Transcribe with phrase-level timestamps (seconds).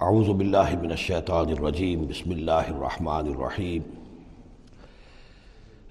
[0.00, 3.82] اعوذ باللہ من الشیطان الرجیم، بسم اللہ الرحمن الرحیم۔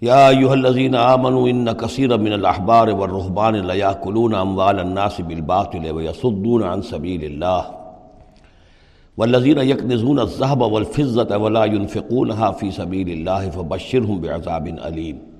[0.01, 6.81] یا ایوہ الذین آمنوا ان کثیر من الاحبار والرہبان لیاکلون اموال الناس بالباطل ویصدون عن
[6.81, 7.61] سبیل اللہ۔
[9.17, 15.30] والذین یکنزون الذهب والفضة ولا ينفقونها في سبیل اللہ فبشرهم بعذاب علیم۔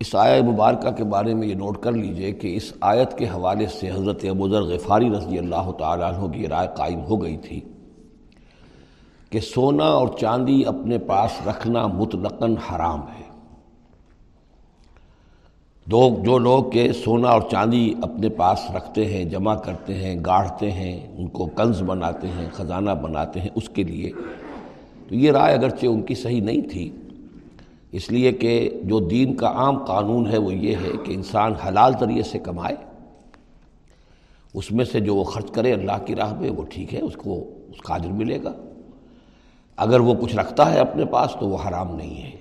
[0.00, 3.66] اس آیہ مبارکہ کے بارے میں یہ نوٹ کر لیجیے کہ اس آیت کے حوالے
[3.66, 7.60] سے حضرت ابوذر غفاری رضی اللہ تعالیٰ عنہ کی رائے قائم ہو گئی تھی
[9.30, 13.28] کہ سونا اور چاندی اپنے پاس رکھنا مطلقاً حرام ہے۔
[15.86, 20.70] دو جو لوگ کہ سونا اور چاندی اپنے پاس رکھتے ہیں، جمع کرتے ہیں، گاڑھتے
[20.70, 24.10] ہیں، ان کو کنز بناتے ہیں، خزانہ بناتے ہیں، اس کے لیے
[25.08, 26.90] تو یہ رائے اگرچہ ان کی صحیح نہیں تھی
[27.92, 31.92] اس لیے کہ جو دین کا عام قانون ہے وہ یہ ہے کہ انسان حلال
[32.00, 32.76] ذریعے سے کمائے،
[34.54, 37.16] اس میں سے جو وہ خرچ کرے اللہ کی راہ میں، وہ ٹھیک ہے، اس
[37.16, 38.52] کو اس کا عجر ملے گا۔
[39.76, 42.36] اگر وہ کچھ رکھتا ہے اپنے پاس تو وہ حرام نہیں ہے۔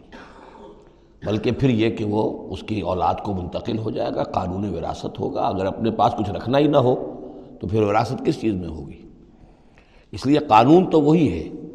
[1.26, 5.20] بلکہ پھر یہ کہ وہ اس کی اولاد کو منتقل ہو جائے گا، قانون وراثت
[5.20, 7.16] ہوگا۔ اگر اپنے پاس کچھ رکھنا ہی نہ ہو
[7.62, 9.02] تو پھر وراثت کس چیز میں ہوگی؟
[10.12, 11.69] اس لیے قانون تو وہی ہے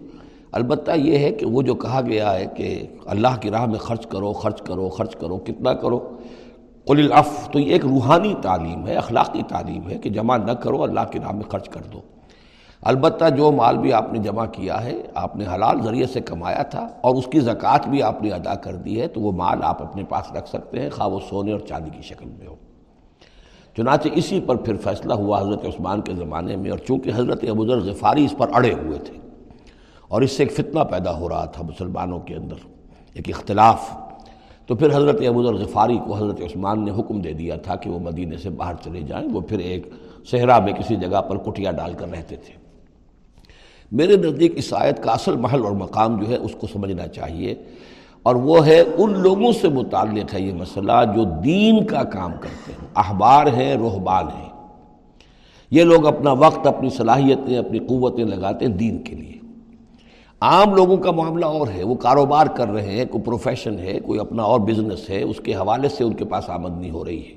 [0.55, 4.07] البتہ یہ ہے کہ وہ جو کہا گیا ہے کہ اللہ کی راہ میں خرچ
[4.07, 6.17] کرو خرچ کرو خرچ کرو، کتنا کرو؟
[6.85, 10.83] قل العف تو یہ ایک روحانی تعلیم ہے، اخلاقی تعلیم ہے کہ جمع نہ کرو،
[10.83, 12.01] اللہ کی راہ میں خرچ کر دو۔
[12.83, 16.63] البتہ جو مال بھی آپ نے جمع کیا ہے، آپ نے حلال ذریعے سے کمایا
[16.63, 19.59] تھا اور اس کی زکوٰۃ بھی آپ نے ادا کر دی ہے، تو وہ مال
[19.63, 22.55] آپ اپنے پاس رکھ سکتے ہیں، خواہ وہ سونے اور چاندی کی شکل میں ہو۔
[23.77, 27.79] چنانچہ اسی پر پھر فیصلہ ہوا حضرت عثمان کے زمانے میں اور چونکہ حضرت ابوذر
[27.79, 29.19] غفاری اس پر اڑے ہوئے تھے۔
[30.15, 32.55] اور اس سے ایک فتنہ پیدا ہو رہا تھا مسلمانوں کے اندر،
[33.15, 33.91] ایک اختلاف۔
[34.67, 37.99] تو پھر حضرت ابو الغفاری کو حضرت عثمان نے حکم دے دیا تھا کہ وہ
[37.99, 39.89] مدینے سے باہر چلے جائیں۔ وہ پھر ایک
[40.31, 42.53] صحرا میں کسی جگہ پر کٹیا ڈال کر رہتے تھے۔
[43.93, 47.55] میرے نزدیک اس آیت کا اصل محل اور مقام جو ہے، اس کو سمجھنا چاہیے۔
[48.23, 52.73] اور وہ ہے، ان لوگوں سے متعلق ہے یہ مسئلہ جو دین کا کام کرتے
[52.73, 54.69] ہیں۔ احبار ہیں، روحبان ہیں۔
[55.71, 59.34] یہ لوگ اپنا وقت، اپنی صلاحیتیں، اپنی قوتیں لگاتے ہیں دین کے لیے۔
[60.41, 64.21] عام لوگوں کا معاملہ اور ہے، وہ کاروبار کر رہے ہیں، کوئی پروفیشن ہے، کوئی
[64.21, 67.35] اپنا اور بزنس ہے، اس کے حوالے سے ان کے پاس آمدنی ہو رہی ہے۔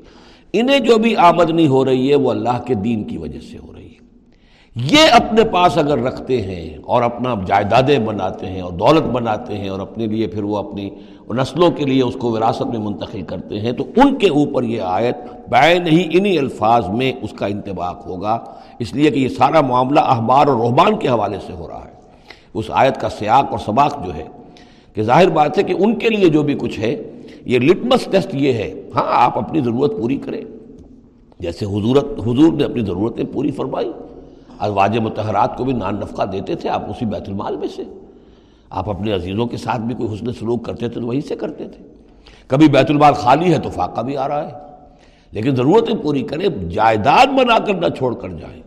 [0.54, 3.74] انہیں جو بھی آمدنی ہو رہی ہے، وہ اللہ کے دین کی وجہ سے ہو
[3.76, 3.98] رہی ہے۔
[4.76, 9.70] یہ اپنے پاس اگر رکھتے ہیں اور اپنا جائیدادیں بناتے ہیں اور دولت بناتے ہیں
[9.70, 10.90] اور اپنے لیے پھر وہ اپنی
[11.30, 14.82] نسلوں کے لیے اس کو وراثت میں منتقل کرتے ہیں، تو ان کے اوپر یہ
[14.82, 15.18] آیت
[15.50, 18.44] بین ہی انہی الفاظ میں اس کا انتباق ہوگا۔
[18.80, 21.97] اس لیے کہ یہ سارا معاملہ احبار اور رحبان کے حوالے سے ہو رہا ہے۔
[22.54, 24.28] اس آیت کا سیاق اور سباق جو ہے
[24.94, 27.04] کہ ظاہر بات ہے کہ ان کے لیے جو بھی کچھ ہے،
[27.46, 30.42] یہ لٹمس ٹیسٹ یہ ہے ہاں آپ اپنی ضرورت پوری کریں۔
[31.40, 33.92] جیسے حضورت، حضور نے اپنی ضرورتیں پوری فرمائی۔
[34.60, 37.84] ازواج متحرات کو بھی نان نفقہ دیتے تھے آپ اسی بیت المال میں سے۔
[38.70, 41.68] آپ اپنے عزیزوں کے ساتھ بھی کوئی حسن سلوک کرتے تھے تو وہیں سے کرتے
[41.68, 41.84] تھے۔
[42.48, 44.54] کبھی بیت المال خالی ہے تو فاقہ بھی آ رہا ہے۔
[45.32, 48.62] لیکن ضرورتیں پوری کریں، جائیداد بنا کر نہ چھوڑ کر جائیں۔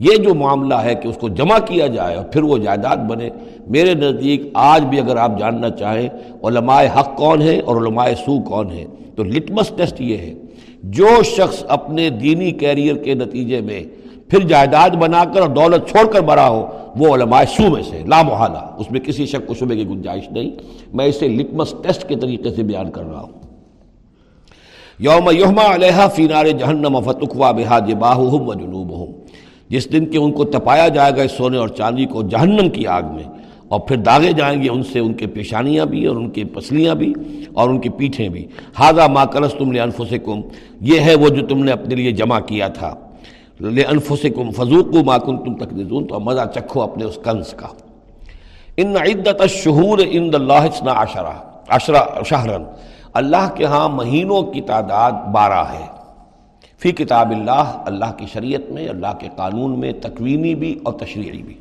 [0.00, 3.28] یہ جو معاملہ ہے کہ اس کو جمع کیا جائے اور پھر وہ جائیداد بنے،
[3.66, 6.08] میرے نزدیک آج بھی اگر آپ جاننا چاہیں،
[6.42, 8.84] علماء حق کون ہے اور علماء سو کون ہے
[9.16, 10.34] تو لٹمس ٹیسٹ یہ ہے،
[10.82, 13.82] جو شخص اپنے دینی کیریئر کے نتیجے میں
[14.28, 16.66] پھر جائیداد بنا کر اور دولت چھوڑ کر بڑا ہو،
[16.96, 20.50] وہ علماء سو میں سے لامحالہ اس میں کسی شک و شبے کی گنجائش نہیں۔
[20.92, 23.32] میں اسے لٹمس ٹیسٹ کے طریقے سے بیان کر رہا ہوں۔
[24.98, 29.06] یوم یوما علیہ فینار جہنم فتقوا بحاج باہم و جنوب ہوں
[29.70, 32.86] جس دن کہ ان کو تپایا جائے گا اس سونے اور چاندی کو جہنم کی
[32.86, 33.24] آگ میں،
[33.68, 36.94] اور پھر داغے جائیں گے ان سے، ان کے پیشانیاں بھی اور ان کی پسلیاں
[36.94, 37.12] بھی
[37.54, 38.46] اور ان کی پیٹھیں بھی۔
[38.78, 40.40] ہاضا ما کرس تم لے انفسکم
[40.80, 42.94] یہ ہے وہ جو تم نے اپنے لیے جمع کیا تھا۔
[43.60, 45.70] لے انفسکم فضوق ما کن تم تک
[46.08, 47.66] تو مزہ چکھو اپنے اس کنز کا۔
[48.76, 51.32] ان عدت الشہور ان اللہ عشرہ
[51.68, 52.64] عشرہ شہرن۔
[53.14, 55.86] اللہ کے ہاں مہینوں کی تعداد بارہ ہے۔
[56.78, 61.42] فی کتاب اللہ اللہ کی شریعت میں، اللہ کے قانون میں تکوینی بھی اور تشریعی
[61.42, 61.54] بھی۔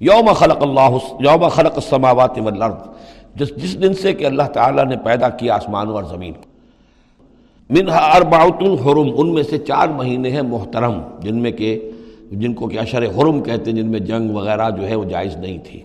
[0.00, 2.88] یوم خلق اللہ، یوم خلق السماوات والارض،
[3.34, 6.32] جس جس دن سے کہ اللہ تعالیٰ نے پیدا کیا آسمان اور زمین۔
[7.70, 11.90] منہا اربعۃ الحرم ان میں سے چار مہینے ہیں محترم، جن میں کہ،
[12.30, 15.36] جن کو کہ اشر حرم کہتے ہیں، جن میں جنگ وغیرہ جو ہے وہ جائز
[15.36, 15.82] نہیں تھی۔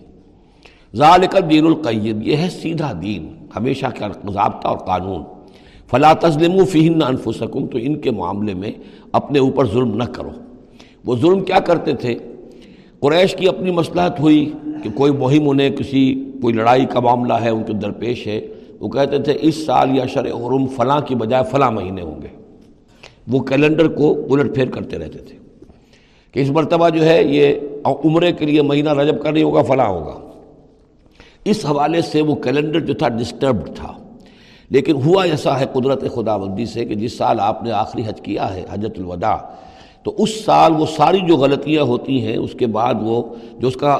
[0.94, 5.37] ذالک الدین القیم، یہ ہے سیدھا دین، ہمیشہ کا ضابطہ اور قانون۔
[5.90, 8.72] فلا تظلم فہن انفسکم، تو ان کے معاملے میں
[9.12, 10.30] اپنے اوپر ظلم نہ کرو۔
[11.04, 12.14] وہ ظلم کیا کرتے تھے؟
[13.00, 14.52] قریش کی اپنی مصلحت ہوئی
[14.84, 18.46] کہ کوئی مہم انہیں کسی، کوئی لڑائی کا معاملہ ہے، ان کے درپیش ہے۔
[18.80, 22.28] وہ کہتے تھے، اس سال یا شر حرم فلاں کی بجائے فلاں مہینے ہوں گے۔
[23.28, 25.36] وہ کیلنڈر کو الٹ پھیر کرتے رہتے تھے
[26.32, 27.54] کہ اس مرتبہ جو ہے یہ
[27.84, 30.30] عمرے کے لیے مہینہ رجب کا نہیں ہوگا، فلاں ہوگا۔
[31.44, 34.07] اس حوالے سے وہ کیلنڈر جو تھا ڈسٹربڈ تھا۔
[34.70, 38.20] لیکن ہوا ایسا ہے قدرت خدا بندی سے کہ جس سال آپ نے آخری حج
[38.20, 39.36] کیا ہے، حجت الوداع،
[40.02, 43.22] تو اس سال وہ ساری جو غلطیاں ہوتی ہیں، اس کے بعد وہ
[43.58, 43.98] جو اس کا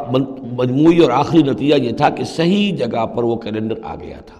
[0.57, 4.38] مجموعی اور آخری نتیجہ یہ تھا کہ صحیح جگہ پر وہ کیلنڈر آ گیا تھا۔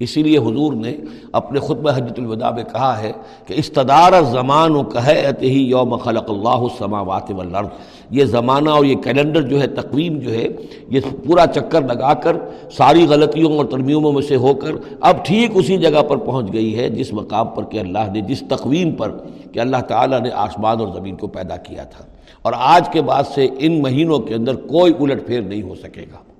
[0.00, 0.96] اسی لیے حضور نے
[1.32, 3.12] اپنے خطبہ حجت الوداع میں کہا ہے
[3.46, 7.66] کہ استدار زمان و کہت ہی یوم خلق اللہ السماوات والارض۔
[8.10, 10.46] یہ زمانہ اور یہ کیلنڈر جو ہے، تقویم جو ہے،
[10.88, 12.36] یہ پورا چکر لگا کر
[12.76, 16.78] ساری غلطیوں اور ترمیموں میں سے ہو کر اب ٹھیک اسی جگہ پر پہنچ گئی
[16.78, 19.10] ہے، جس مقام پر کہ اللہ نے، جس تقویم پر
[19.52, 22.04] کہ اللہ تعالیٰ نے آسمان اور زمین کو پیدا کیا تھا۔
[22.42, 26.02] اور آج کے بعد سے ان مہینوں کے اندر کوئی الٹ پھیر نہیں ہو سکے
[26.02, 26.37] گا۔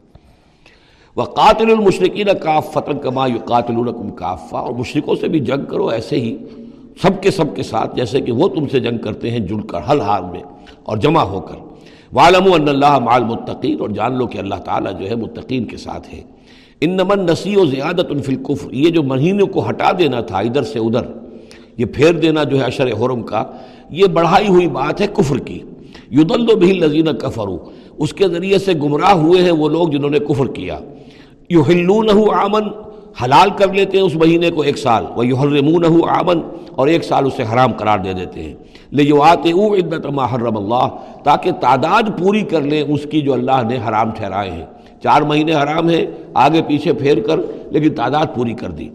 [1.18, 3.74] وہ قاتل المشرقین کاف فتن کما یو قاتل
[4.16, 6.36] کافہ۔ اور مشرقوں سے بھی جنگ کرو ایسے ہی،
[7.02, 9.78] سب کے سب کے ساتھ، جیسے کہ وہ تم سے جنگ کرتے ہیں جڑ کر
[9.90, 10.42] حل حال میں،
[10.82, 11.54] اور جمع ہو کر۔
[12.12, 16.14] والم اللہ مال متقین اور جان لو کہ اللہ تعالیٰ جو ہے متقین کے ساتھ
[16.14, 16.20] ہے۔
[16.80, 20.78] ان نمن نسی و زیادت الفلقف یہ جو مہینوں کو ہٹا دینا تھا ادھر سے
[20.78, 21.02] ادھر،
[21.78, 23.44] یہ پھیر دینا جو ہے اشر حرم کا،
[23.90, 25.58] یہ بڑھائی ہوئی بات ہے کفر کی۔
[26.10, 27.58] یدل و بھی لذین کفرو
[27.98, 30.78] اس کے ذریعے سے گمراہ ہوئے ہیں وہ لوگ جنہوں نے کفر کیا۔
[31.50, 32.62] یو ہلون آمن،
[33.24, 36.40] حلال کر لیتے ہیں اس مہینے کو ایک سال وہ یحرمون آمن،
[36.70, 38.54] اور ایک سال اسے حرام قرار دے دیتے ہیں۔
[38.92, 40.88] لے جو آتے او عدت محرم اللہ،
[41.24, 44.66] تاکہ تعداد پوری کر لیں اس کی جو اللہ نے حرام ٹھہرائے ہیں۔
[45.02, 47.40] چار مہینے حرام ہیں، آگے پیچھے پھیر کر،
[47.70, 48.88] لیکن تعداد پوری کر دی۔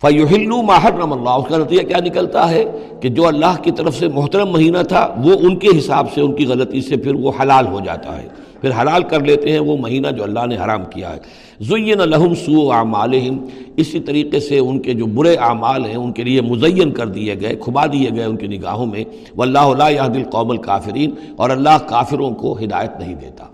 [0.00, 2.64] فیوہلو محرم اللہ، اس کا نتیجہ کیا نکلتا ہے؟
[3.00, 6.34] کہ جو اللہ کی طرف سے محترم مہینہ تھا، وہ ان کے حساب سے، ان
[6.34, 8.28] کی غلطی سے پھر وہ حلال ہو جاتا ہے۔
[8.66, 11.20] پھر حلال کر لیتے ہیں وہ مہینہ جو اللہ نے حرام کیا ہے۔
[11.60, 13.44] زین لہم سو اعمالہم
[13.76, 17.34] اسی طریقے سے ان کے جو برے اعمال ہیں ان کے لیے مزین کر دیے
[17.40, 19.04] گئے، کھبا دیے گئے ان کی نگاہوں میں۔
[19.36, 23.44] واللہ لا یہد القوم الکافرین اور اللہ کافروں کو ہدایت نہیں دیتا۔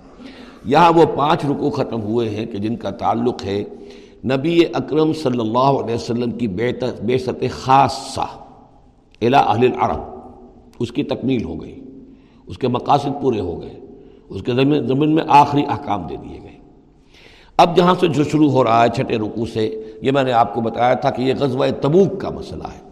[0.64, 3.64] یہاں وہ پانچ رکو ختم ہوئے ہیں کہ جن کا تعلق ہے
[4.24, 6.48] نبی اکرم صلی اللہ علیہ وسلم کی
[7.02, 8.26] بے ست خاصہ
[9.20, 10.02] الا اہل العرب۔
[10.78, 11.80] اس کی تکمیل ہو گئی۔
[12.46, 13.74] اس کے مقاصد پورے ہو گئے۔
[14.34, 16.58] اس کے زمین زمین میں آخری احکام دے دیے گئے۔
[17.56, 20.54] اب جہاں سے جو شروع ہو رہا ہے چھٹے رکوع سے، یہ میں نے آپ
[20.54, 22.88] کو بتایا تھا کہ یہ غزوہ تبوک کا مسئلہ ہے۔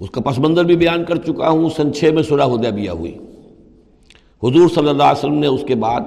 [0.00, 3.18] اس کا پس منظر بھی بیان کر چکا ہوں، سن چھ میں صلح حدیبیہ ہوئی۔
[4.42, 6.00] حضور صلی اللہ علیہ وسلم نے اس کے بعد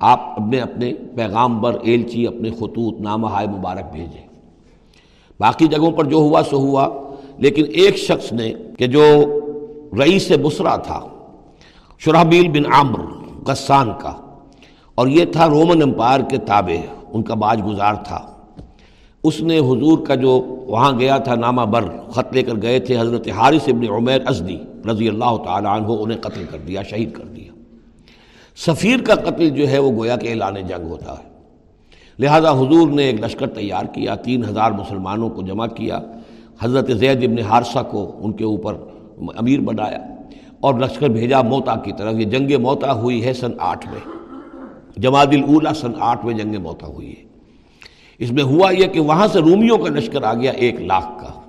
[0.00, 4.26] آپ اپنے اپنے پیغام بر ایلچی، اپنے خطوط نامہ ہائے مبارک بھیجے۔
[5.40, 6.88] باقی جگہوں پر جو ہوا، سو ہوا۔
[7.38, 9.02] لیکن ایک شخص نے کہ جو
[9.98, 11.17] رئیس بسرا تھا
[11.98, 12.98] شرحبیل بن عامر
[13.46, 14.14] غسان کا۔
[14.94, 18.34] اور یہ تھا رومن امپائر کے تابع، ان کا باج گزار تھا۔
[19.24, 20.30] اس نے حضور کا جو
[20.66, 24.56] وہاں گیا تھا نامہ بر، خط لے کر گئے تھے حضرت حارث ابن عمیر ازدی
[24.90, 27.52] رضی اللہ تعالیٰ عنہ، انہیں قتل کر دیا، شہید کر دیا۔
[28.56, 31.28] سفیر کا قتل جو ہے وہ گویا کہ اعلان جنگ ہوتا ہے۔
[32.18, 35.98] لہذا حضور نے ایک لشکر تیار کیا، تین ہزار مسلمانوں کو جمع کیا۔
[36.60, 38.74] حضرت زید ابن حارثہ کو ان کے اوپر
[39.36, 40.17] امیر بنایا۔
[40.60, 44.18] اور لشکر بھیجا موتا کی طرف۔ یہ جنگ موتا ہوئی ہے سن آٹھ میں۔
[44.96, 47.28] جماعت الاولا سن آٹھ میں جنگ موتا ہوئی ہے۔
[48.18, 51.40] اس میں ہوا یہ کہ وہاں سے رومیوں کا لشکر آ گیا ایک لاکھ کا۔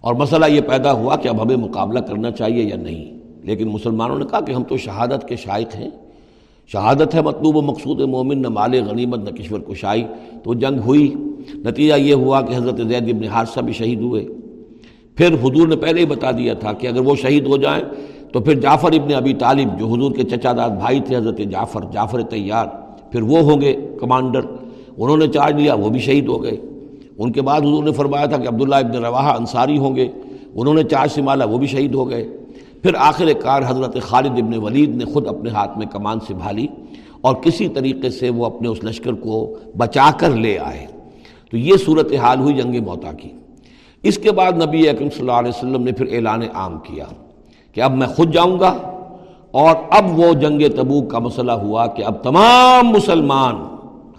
[0.00, 4.18] اور مسئلہ یہ پیدا ہوا کہ اب ہمیں مقابلہ کرنا چاہیے یا نہیں۔ لیکن مسلمانوں
[4.18, 5.90] نے کہا کہ ہم تو شہادت کے شائق ہیں۔
[6.66, 10.04] شہادت ہے مطلوب و مقصود مومن، نہ مال غنیمت، نہ کشور کشائی۔
[10.44, 11.14] تو جنگ ہوئی۔
[11.54, 14.26] نتیجہ یہ ہوا کہ حضرت زید ابن حادثہ بھی شہید ہوئے۔
[15.14, 17.82] پھر حضور نے پہلے ہی بتا دیا تھا کہ اگر وہ شہید ہو جائیں
[18.34, 21.80] تو پھر جعفر ابن ابی طالب جو حضور کے چچا داد بھائی تھے، حضرت جعفر
[21.92, 22.66] جعفر تیار
[23.12, 24.40] پھر وہ ہوں گے کمانڈر۔
[24.96, 26.56] انہوں نے چارج لیا، وہ بھی شہید ہو گئے۔
[27.18, 30.08] ان کے بعد حضور نے فرمایا تھا کہ عبداللہ ابن رواحہ انصاری ہوں گے۔
[30.54, 32.28] انہوں نے چارج سنبھالا وہ بھی شہید ہو گئے۔
[32.82, 36.66] پھر آخر کار حضرت خالد ابن ولید نے خود اپنے ہاتھ میں کمان سنبھالی
[37.20, 40.86] اور کسی طریقے سے وہ اپنے اس لشکر کو بچا کر لے آئے۔
[41.50, 43.28] تو یہ صورت حال ہوئی جنگ موتا کی۔
[44.02, 47.04] اس کے بعد نبی اکرم صلی اللہ علیہ وسلم نے پھر اعلان عام کیا۔
[47.74, 48.78] کہ اب میں خود جاؤں گا
[49.50, 53.54] اور اب وہ جنگ تبوک کا مسئلہ ہوا کہ اب تمام مسلمان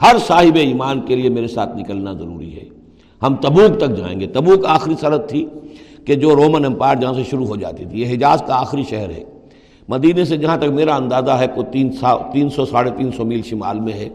[0.01, 2.63] ہر صاحب ایمان کے لیے میرے ساتھ نکلنا ضروری ہے۔
[3.23, 5.45] ہم تبوک تک جائیں گے۔ تبوک آخری سرحد تھی
[6.05, 9.09] کہ جو رومن امپائر جہاں سے شروع ہو جاتی تھی۔ یہ حجاز کا آخری شہر
[9.09, 9.23] ہے۔
[9.87, 13.25] مدینے سے جہاں تک میرا اندازہ ہے کوئی تین سا، تین سو، ساڑھے تین سو
[13.25, 14.09] میل شمال میں ہے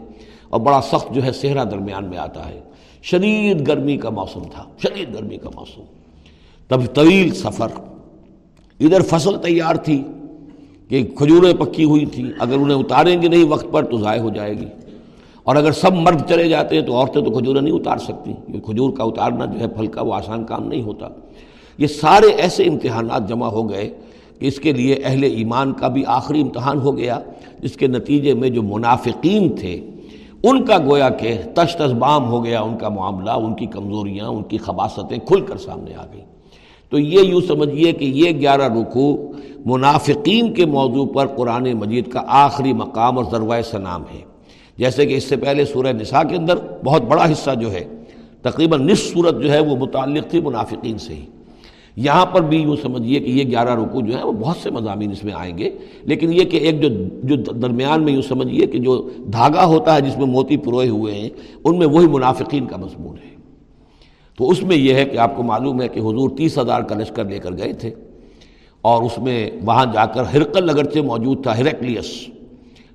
[0.49, 2.59] اور بڑا سخت جو ہے صحرا درمیان میں آتا ہے۔
[3.03, 5.81] شدید گرمی کا موسم تھا۔ شدید گرمی کا موسم۔
[6.67, 7.90] تب طویل سفر۔
[8.81, 10.03] ادھر فصل تیار تھی
[10.87, 14.29] کہ کھجوریں پکی ہوئی تھیں، اگر انہیں اتاریں گے نہیں وقت پر تو ضائع ہو
[14.29, 14.65] جائے گی۔
[15.43, 18.33] اور اگر سب مرد چلے جاتے ہیں تو عورتیں تو کھجوریں نہیں اتار سکتی
[18.65, 21.07] کھجور کا اتارنا جو ہے پھل کا وہ آسان کام نہیں ہوتا۔
[21.77, 23.89] یہ سارے ایسے امتحانات جمع ہو گئے
[24.39, 27.19] کہ اس کے لیے اہل ایمان کا بھی آخری امتحان ہو گیا،
[27.59, 29.81] جس کے نتیجے میں جو منافقین تھے،
[30.43, 34.57] ان کا گویا کہ تش ہو گیا، ان کا معاملہ، ان کی کمزوریاں، ان کی
[34.57, 36.30] خباستیں کھل کر سامنے آ گئیں۔
[36.91, 39.17] تو یہ یوں سمجھیے کہ یہ گیارہ رکوع
[39.65, 44.19] منافقین کے موضوع پر قرآن مجید کا آخری مقام اور ذروۂ سنام ہے۔
[44.77, 47.83] جیسے کہ اس سے پہلے سورہ نساء کے اندر بہت بڑا حصہ جو ہے،
[48.41, 51.25] تقریباً نصف صورت جو ہے وہ متعلق تھی منافقین سے ہی۔
[51.95, 55.11] یہاں پر بھی یوں سمجھیے کہ یہ گیارہ رکو جو ہیں وہ بہت سے مضامین
[55.11, 55.69] اس میں آئیں گے،
[56.03, 56.89] لیکن یہ کہ ایک جو
[57.23, 61.13] جو درمیان میں یوں سمجھیے کہ جو دھاگا ہوتا ہے جس میں موتی پروئے ہوئے
[61.13, 61.29] ہیں،
[61.63, 63.40] ان میں وہی منافقین کا مضمون ہے۔
[64.37, 66.95] تو اس میں یہ ہے کہ آپ کو معلوم ہے کہ حضور تیس ہزار کا
[66.95, 67.91] لشکر لے کر گئے تھے
[68.81, 72.29] اور اس میں وہاں جا کر ہرقل اگرچہ موجود تھا ہرکلیس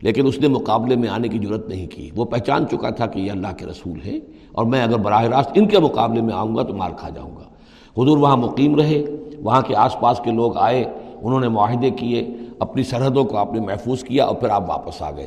[0.02, 3.21] لیکن اس نے مقابلے میں آنے کی ضرورت نہیں کی۔ وہ پہچان چکا تھا کہ
[3.21, 4.21] یہ اللہ کے رسول ہیں
[4.52, 7.31] اور میں اگر براہ راست ان کے مقابلے میں آؤں گا تو مار کھا جاؤں
[7.37, 7.43] گا۔
[8.02, 9.05] حضور وہاں مقیم رہے،
[9.38, 10.85] وہاں کے آس پاس کے لوگ آئے،
[11.23, 12.26] انہوں نے معاہدے کیے،
[12.59, 15.26] اپنی سرحدوں کو آپ نے محفوظ کیا اور پھر آپ واپس آ گئے۔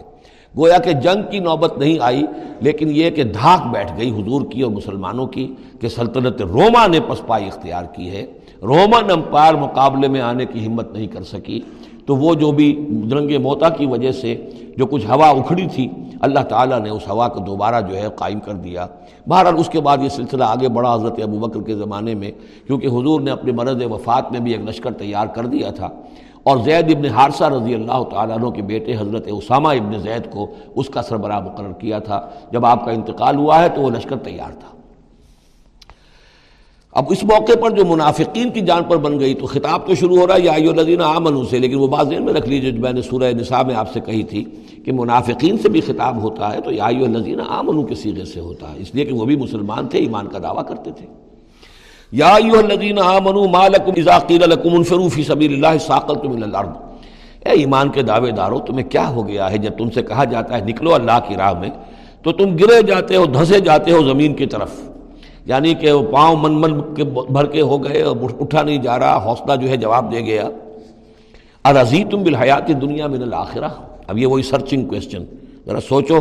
[0.57, 2.23] گویا کہ جنگ کی نوبت نہیں آئی،
[2.59, 6.99] لیکن یہ کہ دھاک بیٹھ گئی حضور کی اور مسلمانوں کی کہ سلطنت روما نے
[6.99, 8.25] پسپائی اختیار کی ہے۔
[8.61, 11.59] رومن امپائر مقابلے میں آنے کی ہمت نہیں کر سکی۔
[12.05, 14.35] تو وہ جو بھی درنگ موتا کی وجہ سے
[14.77, 15.87] جو کچھ ہوا اکھڑی تھی،
[16.21, 18.87] اللہ تعالیٰ نے اس ہوا کو دوبارہ جو ہے قائم کر دیا۔
[19.27, 22.31] بہرحال اس کے بعد یہ سلسلہ آگے بڑھا حضرت ابو بکر کے زمانے میں،
[22.67, 25.89] کیونکہ حضور نے اپنے مرض وفات میں بھی ایک لشکر تیار کر دیا تھا۔
[26.49, 30.47] اور زید ابن حارثہ رضی اللہ تعالیٰ عنہ کے بیٹے حضرت اسامہ ابن زید کو
[30.75, 34.17] اس کا سربراہ مقرر کیا تھا۔ جب آپ کا انتقال ہوا ہے تو وہ لشکر
[34.17, 34.77] تیار تھا۔
[36.93, 40.17] اب اس موقع پر جو منافقین کی جان پر بن گئی تو خطاب تو شروع
[40.17, 42.71] ہو رہا ہے، یا آئیو لذین آمنو سے، لیکن وہ بات ذہن میں رکھ لیجیے
[42.71, 44.43] جو میں نے سورہ نساء میں آپ سے کہی تھی
[44.85, 48.39] کہ منافقین سے بھی خطاب ہوتا ہے تو یا آئیو لذین آمنو کے سیغے سے
[48.39, 51.28] ہوتا ہے۔ اس لیے کہ وہ بھی مسلمان تھے، ایمان کا دعویٰ کرتے تھے۔
[52.11, 56.43] یا ایو الذین آمنو ما لکم اذا قیل لکم انفروا فی سبیل اللہ ساقلتم الى
[56.43, 56.69] الارض۔
[57.45, 60.57] اے ایمان کے دعوے دارو تمہیں کیا ہو گیا ہے جب تم سے کہا جاتا
[60.57, 61.69] ہے نکلو اللہ کی راہ میں،
[62.23, 64.71] تو تم گرے جاتے ہو دھسے جاتے ہو زمین کی طرف۔
[65.45, 68.97] یعنی کہ وہ پاؤں من من کے بھر کے ہو گئے اور اٹھا نہیں جا
[68.99, 70.49] رہا، حوصلہ جو ہے جواب دے گیا۔
[71.65, 73.69] ارضی تم بالحیات دنیا من الآخرہ
[74.07, 75.23] اب یہ وہی سرچنگ کوشچن
[75.65, 76.19] ذرا سوچو،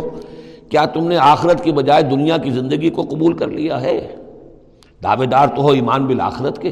[0.69, 3.99] کیا تم نے آخرت کی بجائے دنیا کی زندگی کو قبول کر لیا ہے؟
[5.03, 6.71] دعوے دار تو ہو ایمان بالآخرت کے۔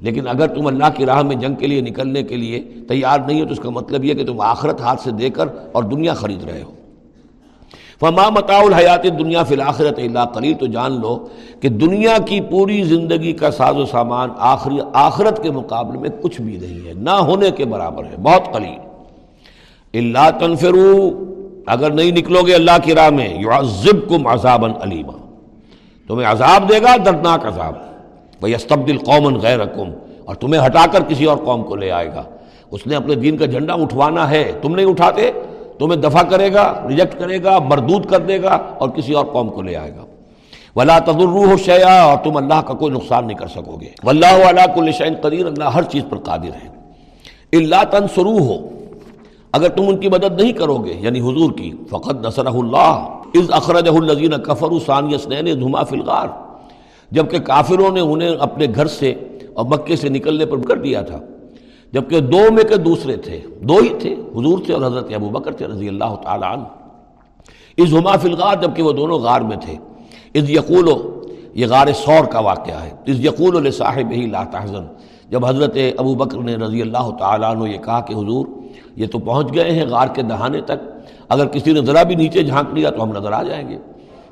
[0.00, 3.40] لیکن اگر تم اللہ کی راہ میں جنگ کے لیے نکلنے کے لیے تیار نہیں
[3.40, 6.14] ہو، تو اس کا مطلب یہ کہ تم آخرت ہاتھ سے دے کر اور دنیا
[6.14, 6.70] خرید رہے ہو۔
[8.00, 11.28] فما متا الحیات دنیا فی الآخرت اللہ قلیل تو جان لو
[11.60, 16.40] کہ دنیا کی پوری زندگی کا ساز و سامان آخری آخرت کے مقابلے میں کچھ
[16.40, 18.78] بھی نہیں ہے، نہ ہونے کے برابر ہے، بہت قلیل۔
[19.94, 21.10] اللہ تنفرو
[21.66, 25.12] اگر نہیں نکلو گے اللہ کی راہ میں یعذب کم عذابً علیمہ
[26.10, 27.72] تمہیں عذاب دے گا، دردناک عذاب۔
[28.40, 29.60] بھائی استبدل قومن غیر
[30.24, 32.22] اور تمہیں ہٹا کر کسی اور قوم کو لے آئے گا۔
[32.70, 35.30] اس نے اپنے دین کا جھنڈا اٹھوانا ہے، تم نہیں اٹھاتے؟
[35.78, 39.48] تمہیں دفع کرے گا ریجیکٹ کرے گا، مردود کر دے گا اور کسی اور قوم
[39.48, 40.04] کو لے آئے گا۔
[40.76, 44.66] ولا تدرو شیا اور تم اللہ کا کوئی نقصان نہیں کر سکو گے۔ واللہ علا
[44.66, 46.68] کل شعین قدیر اللہ ہر چیز پر قادر ہے۔
[47.52, 48.68] اللہ تنسرو ہو
[49.52, 53.52] اگر تم ان کی مدد نہیں کرو گے یعنی حضور کی فقط نصر اللہ از
[53.52, 56.28] اخرج الزین کفر ثانی اسنین دھما فلغار
[57.10, 59.14] جبکہ کافروں نے انہیں اپنے گھر سے
[59.54, 61.20] اور مکے سے نکلنے پر کر دیا تھا
[61.92, 65.52] جبکہ دو میں کے دوسرے تھے، دو ہی تھے، حضور تھے اور حضرت ابو بکر
[65.52, 66.64] تھے رضی اللہ تعالیٰ عنہ۔
[67.76, 69.76] اس ہما فی الغار جبکہ وہ دونوں غار میں تھے۔
[70.34, 70.88] اس یقول،
[71.54, 74.84] یہ غار سور کا واقعہ ہے۔ اس یقول صاحب ہی لا تحزن۔
[75.30, 78.46] جب حضرت ابو بکر نے رضی اللہ تعالیٰ عنہ یہ کہا کہ حضور،
[78.96, 80.99] یہ تو پہنچ گئے ہیں غار کے دہانے تک۔
[81.30, 83.78] اگر کسی نے ذرا بھی نیچے جھانک لیا تو ہم نظر آ جائیں گے۔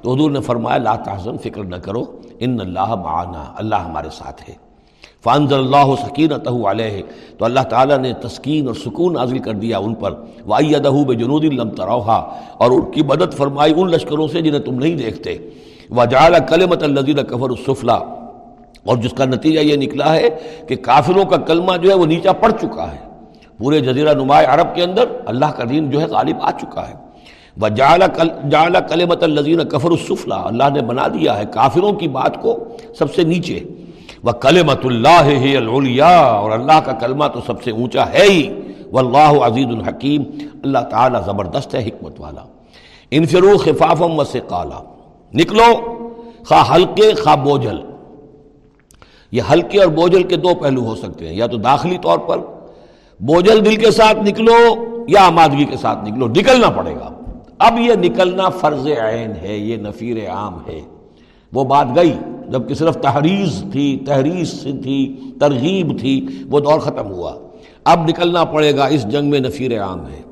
[0.02, 2.04] تو حضور نے فرمایا، لا تحزن، فکر نہ کرو،
[2.38, 4.54] ان اللہ معنا، اللہ ہمارے ساتھ ہے۔
[5.24, 7.02] فانض اللہ سکینت علیہ،
[7.38, 10.14] تو اللہ تعالیٰ نے تسکین اور سکون نازل کر دیا ان پر۔
[10.46, 14.74] وایدہ بے جنود لم تروہا، اور ان کی مدد فرمائی ان لشکروں سے جنہیں تم
[14.74, 15.38] نہیں دیکھتے۔
[15.90, 17.98] وجعل کلمت الذین کفر السفلا
[18.84, 20.28] اور جس کا نتیجہ یہ نکلا ہے
[20.68, 23.07] کہ کافروں کا کلمہ جو ہے وہ نیچا پڑ چکا ہے۔
[23.58, 26.94] پورے جزیرہ نماء عرب کے اندر اللہ کا دین جو ہے غالب آ چکا ہے۔
[27.60, 28.00] وجعل
[28.50, 32.64] جعل کلمت الذین کفر السفلا اللہ نے بنا دیا ہے کافروں کی بات کو
[32.98, 33.60] سب سے نیچے۔
[34.22, 38.60] وہ کلمت اللہ اور اللہ کا کلمہ تو سب سے اونچا ہے ہی۔
[38.92, 40.22] واللہ عزیز الحکیم۔
[40.64, 42.40] اللہ تعالیٰ زبردست ہے حکمت والا۔
[43.10, 44.82] انفرو خفافم و سقالا
[45.34, 45.98] نکلو،
[46.48, 47.80] خواہ ہلکے، خواہ بوجھل۔
[49.32, 52.36] یہ ہلکے اور بوجھل کے دو پہلو ہو سکتے ہیں۔ یا تو داخلی طور پر
[53.20, 54.74] بوجھل دل کے ساتھ نکلو
[55.08, 57.10] یا آمادگی کے ساتھ نکلو، نکلنا پڑے گا۔
[57.58, 60.80] اب یہ نکلنا فرض عین ہے، یہ نفیر عام ہے۔
[61.52, 67.34] وہ بات گئی جبکہ صرف تحریض تھی تحریض تھی، ترغیب تھی، وہ دور ختم ہوا۔
[67.84, 70.22] اب نکلنا پڑے گا، اس جنگ میں نفیر عام ہے۔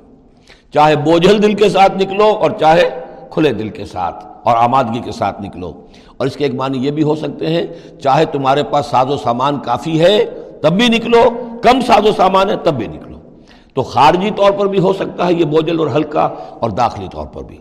[0.75, 2.90] چاہے بوجھل دل کے ساتھ نکلو اور چاہے
[3.31, 5.73] کھلے دل کے ساتھ اور آمادگی کے ساتھ نکلو۔
[6.16, 7.66] اور اس کے ایک معنی یہ بھی ہو سکتے ہیں،
[8.00, 10.25] چاہے تمہارے پاس ساز و سامان کافی ہے،
[10.62, 11.23] تب بھی نکلو
[11.63, 13.19] کم ساز و سامان ہے، تب بھی نکلو۔
[13.75, 16.25] تو خارجی طور پر بھی ہو سکتا ہے، یہ بوجھل اور ہلکا
[16.61, 17.59] اور داخلی طور پر بھی۔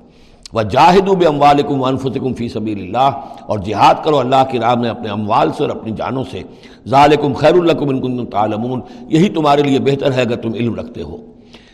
[0.54, 3.10] وہ جاہد بے اموالکم انفسکم فی سبیل اللہ،
[3.42, 6.42] اور جہاد کرو اللہ کی راہ میں اپنے اموال سے اور اپنی جانوں سے۔
[6.88, 11.02] ذالکم خیر الکم ان کنتم تعلمون، یہی تمہارے لیے بہتر ہے اگر تم علم رکھتے
[11.02, 11.18] ہو۔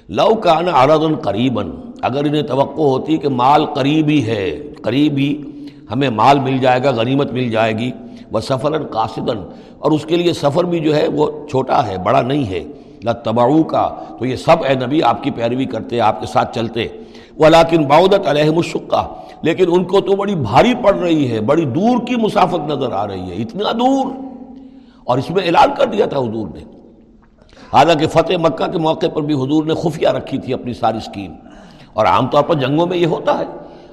[0.10, 1.63] لو کان عرض قریبا،
[2.01, 4.51] اگر انہیں توقع ہوتی کہ مال قریب ہی ہے
[4.82, 5.36] قریب ہی
[5.92, 7.92] ہمیں مال مل جائے گا، غنیمت مل جائے گی۔
[8.31, 9.39] وہ سفر قاصدن،
[9.79, 12.63] اور اس کے لیے سفر بھی جو ہے وہ چھوٹا ہے، بڑا نہیں ہے۔
[13.23, 13.88] تباؤ کا
[14.19, 16.88] تو یہ سب اے نبی آپ کی پیروی کرتے، آپ کے ساتھ چلتے۔
[17.38, 19.01] وہ لاکن باؤدت علیہ مشقہ
[19.41, 23.07] لیکن ان کو تو بڑی بھاری پڑ رہی ہے، بڑی دور کی مسافت نظر آ
[23.07, 24.11] رہی ہے، اتنا دور۔
[25.03, 26.63] اور اس میں اعلان کر دیا تھا حضور نے۔
[27.73, 31.33] حالانکہ فتح مکہ کے موقع پر بھی حضور نے خفیہ رکھی تھی اپنی ساری اسکیم
[31.93, 33.45] اور عام طور پر جنگوں میں یہ ہوتا ہے،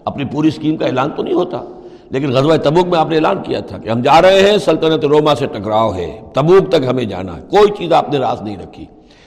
[0.04, 1.62] اپنی پوری اسکیم کا اعلان تو نہیں ہوتا۔
[2.10, 5.04] لیکن غزوہ تبوک میں آپ نے اعلان کیا تھا کہ ہم جا رہے ہیں، سلطنت
[5.04, 8.56] روما سے ٹکراؤ ہے، تبوک تک ہمیں جانا ہے، کوئی چیز آپ نے راز نہیں
[8.56, 8.84] رکھی۔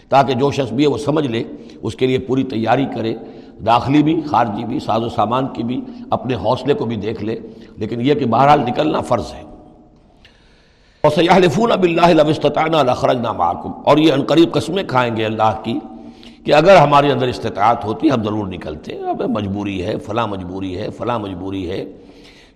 [0.09, 1.43] تاکہ جو شخص بھی ہے وہ سمجھ لے،
[1.81, 3.15] اس کے لیے پوری تیاری کرے،
[3.65, 7.39] داخلی بھی، خارجی بھی، ساز و سامان کی بھی، اپنے حوصلے کو بھی دیکھ لے۔
[7.77, 9.41] لیکن یہ کہ بہرحال نکلنا فرض ہے۔
[11.01, 11.85] اور سیاح فون اب
[12.55, 13.41] اللہ خرج نام
[13.85, 15.79] اور یہ عنقریب قسمیں کھائیں گے اللہ کی
[16.45, 20.89] کہ اگر ہمارے اندر استطاعت ہوتی ہم ضرور نکلتے۔ اب مجبوری ہے، فلاں مجبوری ہے،
[20.89, 21.85] فلاں مجبوری ہے۔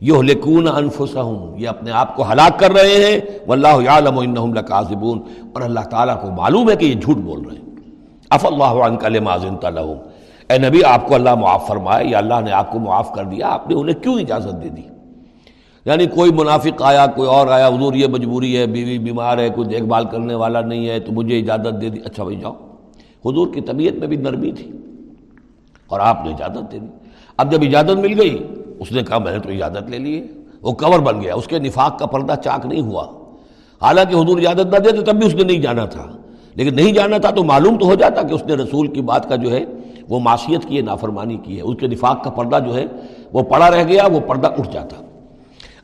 [0.01, 5.19] یہ لکون انفسا ہوں یہ اپنے آپ کو ہلاک کر رہے ہیں، واللہ عالم لکاذبون۔
[5.53, 7.65] اور اللہ تعالیٰ کو معلوم ہے کہ یہ جھوٹ بول رہے ہیں۔
[8.29, 9.97] اف اللہ عنک لما زنت لہم۔
[10.49, 13.47] اے نبی، آپ کو اللہ معاف فرمائے، یا اللہ نے آپ کو معاف کر دیا،
[13.47, 14.81] آپ نے انہیں کیوں اجازت دے دی؟
[15.85, 19.67] یعنی کوئی منافق آیا، کوئی اور آیا، حضور یہ مجبوری ہے، بیوی بیمار ہے، کوئی
[19.67, 22.53] دیکھ بھال کرنے والا نہیں ہے، تو مجھے اجازت دے دی۔ اچھا بھائی، جاؤ۔
[23.25, 24.71] حضور کی طبیعت میں بھی نرمی تھی،
[25.87, 26.87] اور آپ نے اجازت دے دی۔
[27.37, 28.47] اب جب اجازت مل گئی
[28.79, 30.27] اس نے کہا، میں نے تو اجازت لے لی ہے۔
[30.61, 33.07] وہ کور بن گیا۔ اس کے نفاق کا پردہ چاک نہیں ہوا۔
[33.81, 36.05] حالانکہ حضور اجازت نہ دیتے تب بھی اس نے نہیں جانا تھا۔
[36.55, 39.29] لیکن نہیں جانا تھا تو معلوم تو ہو جاتا کہ اس نے رسول کی بات
[39.29, 39.65] کا جو ہے،
[40.09, 42.85] وہ معاشیت کی ہے، نافرمانی کی ہے۔ اس کے نفاق کا پردہ جو ہے،
[43.33, 45.01] وہ پڑا رہ گیا، وہ پردہ اٹھ جاتا۔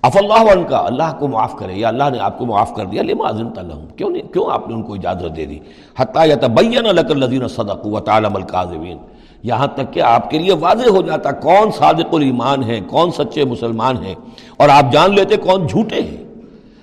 [0.01, 2.85] اف اللہ عنہ کا اللہ کو معاف کرے۔ یا اللہ نے آپ کو معاف کر
[2.85, 5.59] دیا۔ لما عظمت اللہ کیوں نہیں؟ کیوں آپ نے ان کو اجازت دے دی؟
[5.97, 8.97] حتیٰ یا تبین لک الذین صدقوا وتعلم الکاذبین۔
[9.43, 13.45] یہاں تک کہ آپ کے لیے واضح ہو جاتا کون صادق الایمان ہے، کون سچے
[13.45, 14.15] مسلمان ہیں۔
[14.57, 16.23] اور آپ جان لیتے کون جھوٹے ہیں۔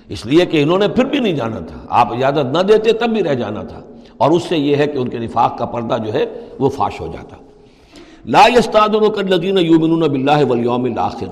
[0.09, 3.09] اس لیے کہ انہوں نے پھر بھی نہیں جانا تھا۔ آپ اجازت نہ دیتے تب
[3.09, 3.79] بھی رہ جانا تھا۔
[4.17, 6.25] اور اس سے یہ ہے کہ ان کے نفاق کا پردہ جو ہے
[6.59, 7.35] وہ فاش ہو جاتا۔
[8.25, 8.47] لا
[9.17, 11.25] الذین یؤمنون باللہ والیوم الاخر۔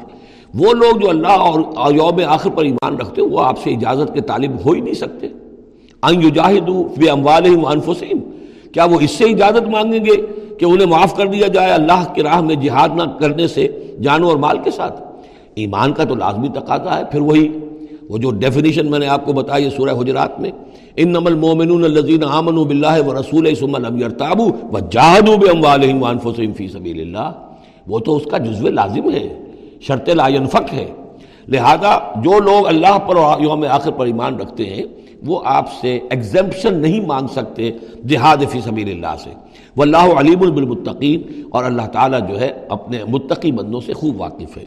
[0.56, 4.22] وہ لوگ جو اللہ اور یوم آخر پر ایمان رکھتے وہ آپ سے اجازت کے
[4.22, 5.28] طالب ہو ہی نہیں سکتے۔
[6.04, 8.18] ان یجاہدوا فی اموالہم وانفسہم
[8.74, 10.12] کیا وہ اس سے اجازت مانگیں گے؟
[10.60, 13.68] کہ انہیں معاف کر دیا جائے، اللہ کی راہ میں جہاد نہ کرنے سے
[14.02, 15.02] جانوں اور مال کے ساتھ۔
[15.56, 17.52] ایمان کا تو لازمی تقاضا ہے، پھر وہی۔
[18.10, 20.52] وہ جو ڈیفینیشن میں نے آپ کو بتائی سورہ حجرات میں
[20.96, 23.54] ان نمل مومن الزین امن بلّہ و رسول
[24.18, 25.30] تابو و جہاد
[26.58, 27.32] فی سبیل اللہ
[27.88, 29.44] وہ تو اس کا جزو لازم ہے،
[29.82, 30.86] شرط لا ينفق ہے۔
[31.48, 34.84] لہذا جو لوگ اللہ پر اور یوم آخر پر ایمان رکھتے ہیں
[35.28, 37.72] وہ آپ سے ایگزمپشن نہیں مانگ سکتے
[38.08, 39.30] جہاد فی سبیل اللہ سے۔
[39.78, 44.64] واللہ علیم بالمتقین اور اللہ تعالیٰ جو ہے اپنے متقی بندوں سے خوب واقف ہے۔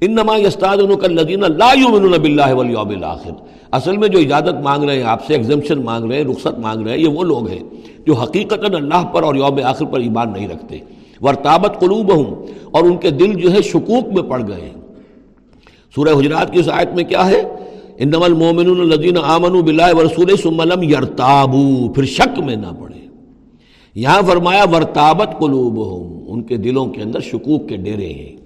[0.00, 3.30] انما یستاذنک الذین لا یؤمنون باللہ والیوم الاخر۔
[3.72, 6.86] اصل میں جو اجازت مانگ رہے ہیں، آپ سے ایگزمپشن مانگ رہے ہیں، رخصت مانگ
[6.86, 7.58] رہے ہیں، یہ وہ لوگ ہیں
[8.06, 10.78] جو حقیقتا اللہ پر اور یوم آخر پر ایمان نہیں رکھتے۔
[11.20, 12.34] ورتابت قلوبہم
[12.70, 14.80] اور ان کے دل جو ہے شکوک میں پڑ گئے ہیں۔
[15.94, 17.42] سورہ حجرات کی اس آیت میں کیا ہے؟
[18.02, 23.06] انما المؤمنون الذین آمنوا باللہ ورسولہ ثم لم يرتابوا، پھر شک میں نہ پڑے۔
[23.94, 28.36] یہاں فرمایا، ورتابت قلوبہم، ان کے دلوں کے اندر شکوک کے ڈیرے ہیں۔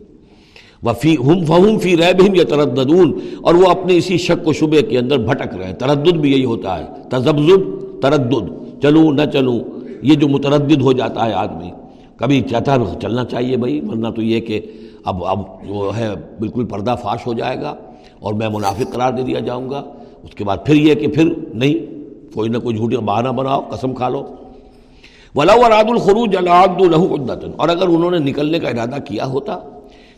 [0.83, 5.19] وفی، ہم فہم فی ریبہم یترددون، اور وہ اپنے اسی شک و شبے کے اندر
[5.19, 7.61] بھٹک رہے ہیں۔ تردد بھی یہی ہوتا ہے۔ تزبزب
[8.03, 8.47] تردد
[8.83, 9.61] چلوں نہ چلوں
[10.03, 11.71] یہ جو متردد ہو جاتا ہے آدمی،
[12.17, 14.61] کبھی چاہتا ہے چلنا چاہیے بھائی، ورنہ تو یہ کہ
[15.05, 15.39] اب اب
[15.69, 17.75] جو ہے، بالکل پردہ فاش ہو جائے گا۔
[18.27, 19.83] اور میں منافق قرار دے دیا جاؤں گا۔
[20.23, 21.75] اس کے بعد پھر یہ کہ پھر نہیں،
[22.35, 24.27] کوئی نہ کوئی جھوٹی بہانہ بناؤ، قسم کھا لو۔
[25.35, 27.17] ولا وراد الخروج العد الہو
[27.57, 29.59] اور اگر انہوں نے نکلنے کا ارادہ کیا ہوتا،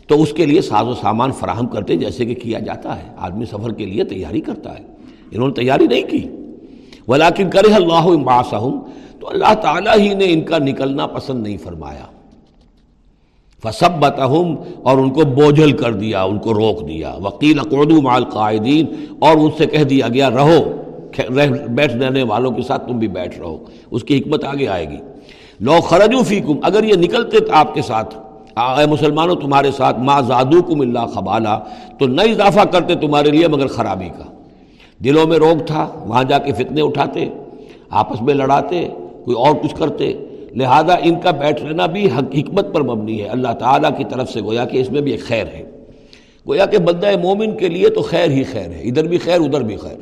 [0.07, 3.45] تو اس کے لیے ساز و سامان فراہم کرتے جیسے کہ کیا جاتا ہے۔ آدمی
[3.45, 4.83] سفر کے لیے تیاری کرتا ہے۔
[5.31, 6.27] انہوں نے تیاری نہیں کی۔
[7.07, 8.79] ولاکن کرے اللہ باسم
[9.19, 12.18] تو اللہ تعالیٰ ہی نے ان کا نکلنا پسند نہیں فرمایا۔
[13.63, 18.25] فسب بتہم اور ان کو بوجھل کر دیا، ان کو روک دیا۔ وکیل اقودو مال
[18.25, 18.85] قائدین
[19.19, 20.59] اور ان سے کہہ دیا گیا، رہو
[21.67, 23.57] بیٹھ رہنے والوں کے ساتھ تم بھی بیٹھ رہو۔
[23.91, 24.97] اس کی حکمت آگے آئے گی۔
[25.59, 28.17] لو خرجو فیکم، اگر یہ نکلتے آپ کے ساتھ
[28.59, 31.59] اے مسلمانوں، تمہارے ساتھ، ما زادوکم اللہ خبالہ
[31.99, 34.23] تو نہ اضافہ کرتے تمہارے لیے مگر خرابی کا۔
[35.03, 37.25] دلوں میں روگ تھا، وہاں جا کے فتنے اٹھاتے،
[37.89, 38.87] آپس میں لڑاتے،
[39.25, 40.13] کوئی اور کچھ کرتے
[40.55, 44.65] لہذا ان کا بیٹھ بھی حکمت پر مبنی ہے۔ اللہ تعالیٰ کی طرف سے گویا
[44.65, 45.63] کہ اس میں بھی ایک خیر ہے۔
[46.47, 49.61] گویا کہ بندہ مومن کے لیے تو خیر ہی خیر ہے۔ ادھر بھی خیر، ادھر
[49.61, 49.97] بھی خیر۔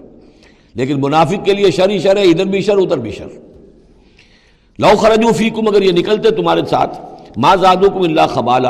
[0.75, 3.27] لیکن منافق کے لیے شر ہی شر ہے، ادھر بھی شر، ادھر بھی شر۔
[4.79, 6.99] لو خرجو فیکم، اگر یہ نکلتے تمہارے ساتھ،
[7.37, 8.67] ما زادوکم اللہ خبالہ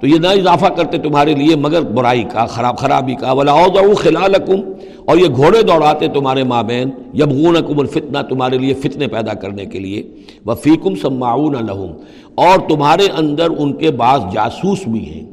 [0.00, 3.54] تو یہ نہ اضافہ کرتے تمہارے لیے، مگر برائی کا، خراب خرابی کا۔ ولا
[3.96, 4.72] خلالکم
[5.04, 10.02] اور یہ گھوڑے دوڑاتے تمہارے مابین۔ یبغونکم الفتنہ تمہارے لیے فتنے پیدا کرنے کے لیے۔
[10.46, 11.92] وفیکم سماعون لہم
[12.34, 15.30] اور تمہارے اندر ان کے بعض جاسوس بھی ہیں۔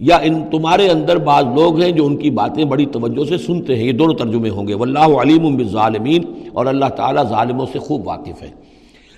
[0.00, 3.76] یا ان تمہارے اندر بعض لوگ ہیں جو ان کی باتیں بڑی توجہ سے سنتے
[3.76, 6.22] ہیں، یہ دونوں ترجمے ہوں گے۔ واللہ علیم بالظالمین
[6.52, 8.48] اور اللہ تعالیٰ ظالموں سے خوب واقف ہے۔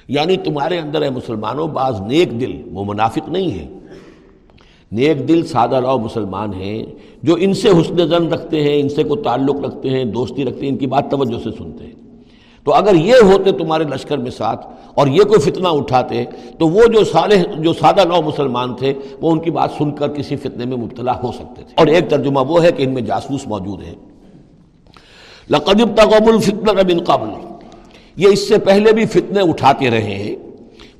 [0.08, 3.83] یعنی تمہارے اندر ہے مسلمانوں، بعض نیک دل، وہ منافق نہیں ہیں۔
[4.92, 6.82] نیک دل سادہ لو مسلمان ہیں،
[7.22, 10.60] جو ان سے حسن زن رکھتے ہیں، ان سے کوئی تعلق رکھتے ہیں، دوستی رکھتے
[10.60, 11.92] ہیں، ان کی بات توجہ سے سنتے ہیں۔
[12.64, 16.24] تو اگر یہ ہوتے تمہارے لشکر میں ساتھ اور یہ کوئی فتنہ اٹھاتے،
[16.58, 20.08] تو وہ جو صالح، جو سادہ لو مسلمان تھے، وہ ان کی بات سن کر
[20.08, 23.02] کسی فتنے میں مبتلا ہو سکتے تھے۔ اور ایک ترجمہ وہ ہے کہ ان میں
[23.02, 23.94] جاسوس موجود ہے
[25.50, 27.28] لقدب تقبل فتنہ بن قبل۔
[28.16, 30.36] یہ اس سے پہلے بھی فتنے اٹھاتے رہے ہیں۔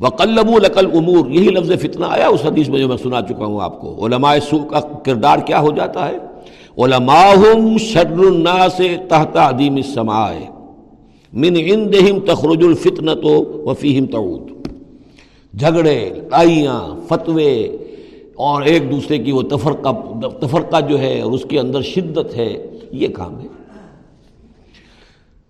[0.05, 3.61] وقلب لقل امور یہی لفظ فتنہ آیا اس حدیث میں جو میں سنا چکا ہوں
[3.61, 6.19] آپ کو۔ علماء سو کا کردار کیا ہو جاتا ہے؟
[6.79, 7.35] علماء
[7.79, 10.33] شر الناس تحت عدیم السماء۔
[11.33, 13.31] من عندهم تخرج الفتنة
[13.65, 14.51] وفيهم تعود۔
[15.59, 17.63] جھگڑے، لڑائیاں، فتوے
[18.35, 19.89] اور ایک دوسرے کی وہ تفرقہ
[20.41, 23.64] تفرقہ جو ہے اور اس کے اندر شدت ہے، یہ کام ہے۔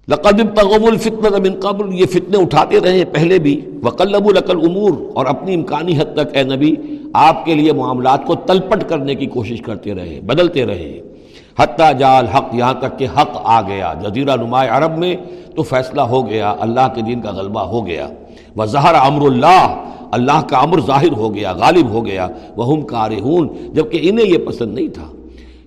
[0.08, 5.26] لقد تغب الفتنہ من قبل، یہ فتنے اٹھاتے رہے پہلے بھی۔ وقلب العقل امور اور
[5.26, 6.74] اپنی امکانی حد تک، اے نبی،
[7.12, 11.00] آپ کے لیے معاملات کو تلپٹ کرنے کی کوشش کرتے رہے، بدلتے رہے۔
[11.58, 15.16] حتیٰ جال حق یہاں تک کہ حق آ گیا۔ جزیرہ نمائے عرب میں
[15.56, 18.08] تو فیصلہ ہو گیا، اللہ کے دین کا غلبہ ہو گیا۔
[18.56, 23.48] وہ امر اللہ اللہ کا امر ظاہر ہو گیا، غالب ہو گیا۔ وہ ہم کارہون
[23.72, 25.04] جبکہ انہیں یہ پسند نہیں تھا۔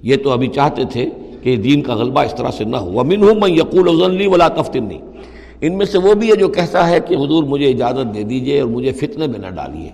[0.02, 1.10] یہ تو ابھی چاہتے تھے
[1.48, 4.48] کہ دین کا غلبہ اس طرح سے نہ ہو۔ من ہوں میں یقول لی ولا
[4.48, 4.98] تفتنی۔
[5.62, 8.60] ان میں سے وہ بھی ہے جو کہتا ہے کہ حضور مجھے اجازت دے دیجیے
[8.60, 9.90] اور مجھے فتنے میں نہ ڈالیے۔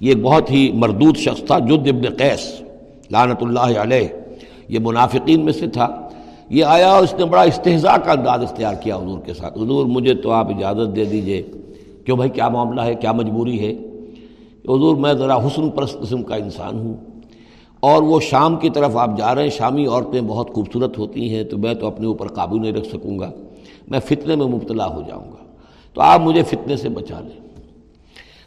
[0.00, 2.62] یہ بہت ہی مردود شخص تھا، جد ابن قیس
[3.10, 4.08] لعنت اللہ علیہ۔
[4.68, 6.08] یہ منافقین میں سے تھا۔
[6.50, 9.86] یہ آیا اور اس نے بڑا استحضاء کا انداز اختیار کیا حضور کے ساتھ۔ حضور
[9.86, 11.42] مجھے تو آپ اجازت دے دیجیے۔
[12.04, 13.72] کیوں بھائی؟ کیا معاملہ ہے؟ کیا مجبوری ہے؟
[14.64, 17.11] حضور میں ذرا حسن پرست قسم کا انسان ہوں۔
[17.82, 21.44] اور وہ شام کی طرف آپ جا رہے ہیں، شامی عورتیں بہت خوبصورت ہوتی ہیں،
[21.44, 23.30] تو میں تو اپنے اوپر قابو نہیں رکھ سکوں گا۔
[23.88, 25.44] میں فتنے میں مبتلا ہو جاؤں گا۔
[25.94, 27.40] تو آپ مجھے فتنے سے بچا لیں۔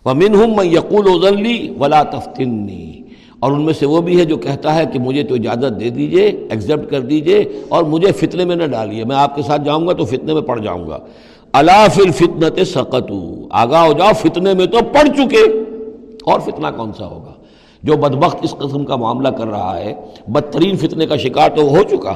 [0.06, 3.02] وہ من ہوں میں یقول وزلی ولا تفتنی۔
[3.40, 5.90] اور ان میں سے وہ بھی ہے جو کہتا ہے کہ مجھے تو اجازت دے
[5.90, 9.88] دیجیے ایکسیپٹ کر دیجیے، اور مجھے فتنے میں نہ ڈالیے۔ میں آپ کے ساتھ جاؤں
[9.88, 10.98] گا تو فتنے میں پڑ جاؤں گا۔
[11.54, 13.12] اللہ فل فتنت سقت
[13.50, 15.60] آگاہ ہو جاؤ، فتنے میں تو پڑ چکے۔
[16.24, 17.32] اور فتنہ کون سا ہوگا؟
[17.86, 19.94] جو بدبخت اس قسم کا معاملہ کر رہا ہے،
[20.28, 22.14] بدترین فتنے کا شکار تو ہو چکا۔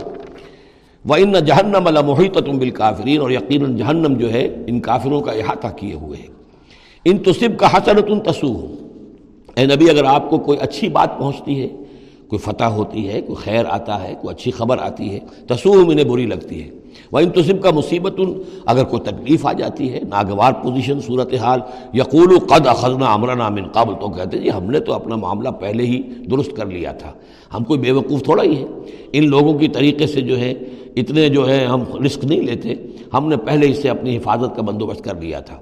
[1.06, 5.68] وہ ان جہنم المحیط تم بالکافرین اور یقیناً جہنم جو ہے، ان کافروں کا احاطہ
[5.76, 6.28] کیے ہوئے ہے۔
[7.06, 8.68] ان تصب کا حسنت تسو
[9.56, 11.68] اے نبی، اگر آپ کو کوئی اچھی بات پہنچتی ہے،
[12.28, 16.06] کوئی فتح ہوتی ہے، کوئی خیر آتا ہے، کوئی اچھی خبر آتی ہے تصوم انہیں
[16.06, 16.79] بری لگتی ہے۔
[17.12, 18.14] وہ ان تصم کا مصیبت
[18.66, 21.60] اگر کوئی تکلیف آ جاتی ہے، ناگوار پوزیشن صورت حال
[21.94, 25.84] یقول قد اخذنا امرنا من قابل تو کہتے جی ہم نے تو اپنا معاملہ پہلے
[25.84, 27.12] ہی درست کر لیا تھا۔
[27.54, 28.66] ہم کوئی بے وقوف تھوڑا ہی ہے
[29.14, 30.54] ان لوگوں کی طریقے سے جو ہے،
[30.96, 32.74] اتنے جو ہے، ہم رسک نہیں لیتے۔
[33.14, 35.56] ہم نے پہلے اس سے اپنی حفاظت کا بندوبست کر لیا تھا۔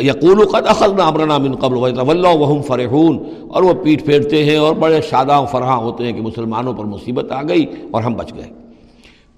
[0.00, 1.76] یقول قد اخذنا امرنا من قبل
[2.24, 6.72] وهم فرحون۔ اور وہ پیٹ پھیرتے ہیں اور بڑے شاداں فرحاں ہوتے ہیں کہ مسلمانوں
[6.72, 8.69] پر مصیبت آ گئی اور ہم بچ گئے۔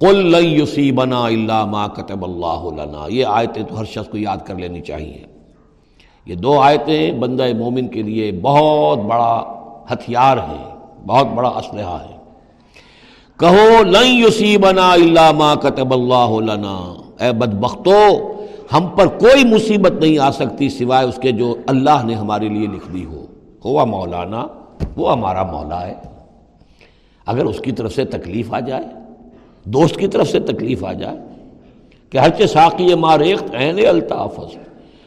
[0.03, 4.55] قل یصیبنا الا ما كتب اللہ لنا۔ یہ آیتیں تو ہر شخص کو یاد کر
[4.55, 5.25] لینی چاہیے۔
[6.27, 9.45] یہ دو آیتیں بندہ مومن کے لیے بہت بڑا
[9.93, 10.75] ہتھیار ہیں،
[11.07, 12.17] بہت بڑا اسلحہ ہے
[13.39, 18.33] کہو، لن یصیبنا الا ما كتب اللہ لنا۔ اے بدبختو،
[18.73, 22.67] ہم پر کوئی مصیبت نہیں آ سکتی سوائے اس کے جو اللہ نے ہمارے لیے
[22.67, 23.25] لکھ دی ہو۔
[23.65, 24.47] ہوا مولانا،
[24.97, 25.95] وہ ہمارا مولا ہے۔
[27.27, 29.02] اگر اس کی طرف سے تکلیف آ جائے
[29.65, 31.17] دوست کی طرف سے تکلیف آ جائے
[32.11, 34.41] کہ ہر ساقی ماں ریخت عین الطاف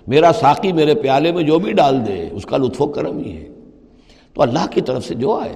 [0.07, 3.37] میرا ساقی میرے پیالے میں جو بھی ڈال دے، اس کا لطف و کرم ہی
[3.37, 3.49] ہے۔
[4.33, 5.53] تو اللہ کی طرف سے جو آئے،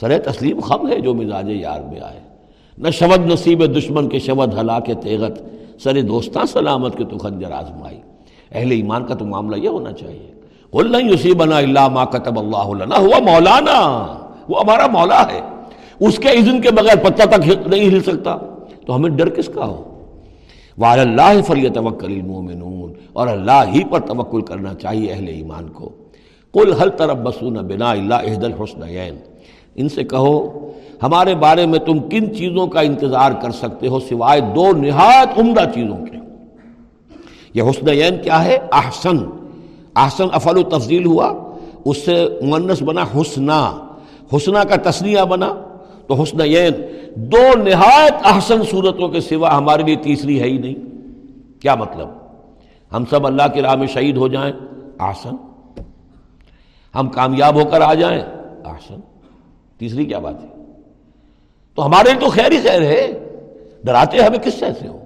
[0.00, 2.20] سر تسلیم خم ہے جو مزاج یار میں آئے۔
[2.78, 5.40] نہ شبد نصیب دشمن کے شبد ہلا کے تیغت،
[5.82, 8.00] سر دوستاں سلامت کے تو خنجر آزمائی۔
[8.52, 10.30] اہل ایمان کا تو معاملہ یہ ہونا چاہیے۔
[10.72, 14.06] نہیں اسی بنا اللہ ما کتب اللہ ہوا مولانا،
[14.48, 15.40] وہ ہمارا مولا ہے۔
[16.06, 18.36] اس کے اذن کے بغیر پتہ تک نہیں ہل سکتا۔
[18.86, 19.90] تو ہمیں ڈر کس کا ہو؟
[20.78, 25.88] وعلی اللہ فلی توکل المومنون اور اللہ ہی پر توکل کرنا چاہیے اہل ایمان کو۔
[26.52, 29.16] قل حل تربصون بنا اللہ احد الحسنین
[29.74, 30.68] ان سے کہو،
[31.02, 35.64] ہمارے بارے میں تم کن چیزوں کا انتظار کر سکتے ہو سوائے دو نہایت عمدہ
[35.74, 36.18] چیزوں کے؟
[37.54, 39.18] یہ حسنین کیا ہے؟ احسن۔
[39.96, 43.72] احسن افل و تفضیل ہوا، اس سے مونس بنا حسنا
[44.36, 45.54] حسنا کا تسنیہ بنا۔
[46.06, 46.72] تو حسنین
[47.14, 50.74] دو نہایت احسن صورتوں کے سوا ہمارے لیے تیسری ہے ہی نہیں۔
[51.60, 52.08] کیا مطلب؟
[52.92, 54.52] ہم سب اللہ کے راہ میں شہید ہو جائیں
[54.98, 55.36] آسن
[56.94, 58.22] ہم کامیاب ہو کر آ جائیں
[58.64, 59.00] آسن
[59.78, 60.48] تیسری کیا بات ہے؟
[61.74, 63.18] تو ہمارے لیے تو خیر ہی خیر ہے۔
[63.84, 64.98] ڈراتے ہمیں کس سے ہو؟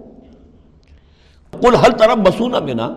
[1.60, 2.94] کل ہر طرف بسونا بنا؟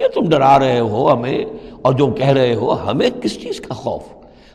[0.00, 1.44] یہ تم ڈرا رہے ہو ہمیں،
[1.82, 4.02] اور جو کہہ رہے ہو، ہمیں کس چیز کا خوف؟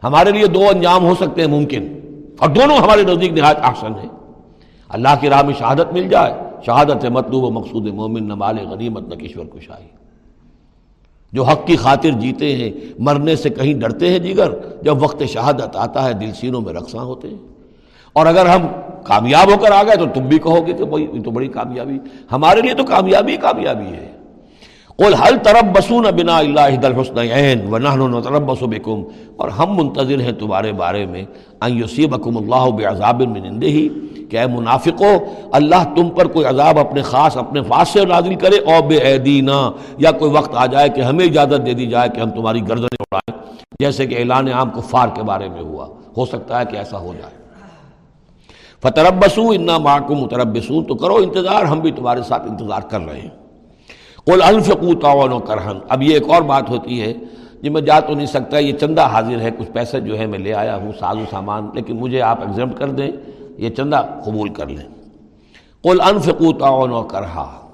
[0.03, 2.06] ہمارے لیے دو انجام ہو سکتے ہیں ممکن۔
[2.39, 4.08] اور دونوں ہمارے نزدیک نہایت آسن ہے
[4.89, 6.34] اللہ کی راہ میں شہادت مل جائے۔
[6.65, 9.88] شہادت مطلوب و مقصود مومن، نہ مال غنیمت، نہ کشور کشائی۔
[11.34, 15.76] جو حق کی خاطر جیتے ہیں، مرنے سے کہیں ڈرتے ہیں جگر، جب وقت شہادت
[15.76, 17.38] آتا ہے، دل سینوں میں رقصاں ہوتے ہیں۔
[18.13, 18.67] اور اگر ہم
[19.04, 21.47] کامیاب ہو کر آ گئے تو تم بھی کہو گے کہ بھائی، یہ تو بڑی
[21.47, 22.00] کامیابی۔
[22.32, 24.16] ہمارے لیے تو کامیابی کامیابی ہے۔
[24.97, 27.17] قل حل ترب بسون بنا اللہ دل حسن
[27.71, 28.51] و نہن ترب
[29.38, 31.25] اور ہم منتظر ہیں تمہارے بارے میں
[31.67, 33.89] یصیبکم اللہ بعذاب من عنده ہی
[34.29, 35.13] کہ اے منافقو،
[35.51, 39.71] اللہ تم پر کوئی عذاب اپنے خاص، اپنے فاس سے نازل کرے، او بے ایدینا
[39.97, 42.97] یا کوئی وقت آ جائے کہ ہمیں اجازت دے دی جائے کہ ہم تمہاری گردنیں
[42.99, 46.99] اڑائیں، جیسے کہ اعلان عام کفار کے بارے میں ہوا۔ ہو سکتا ہے کہ ایسا
[46.99, 47.36] ہو جائے۔
[48.81, 53.46] فتربسو انا معکم متربسون تو کرو انتظار، ہم بھی تمہارے ساتھ انتظار کر رہے ہیں۔
[54.27, 57.13] قل انفقو تعاون و کرہن اب یہ ایک اور بات ہوتی ہے
[57.61, 60.39] جی میں جا تو نہیں سکتا، یہ چندہ حاضر ہے، کچھ پیسے جو ہے میں
[60.39, 63.11] لے آیا ہوں ساز و سامان، لیکن مجھے آپ ایگزمٹ کر دیں،
[63.57, 64.87] یہ چندہ قبول کر لیں۔
[65.83, 67.67] قل انفقو تعاون و کرہا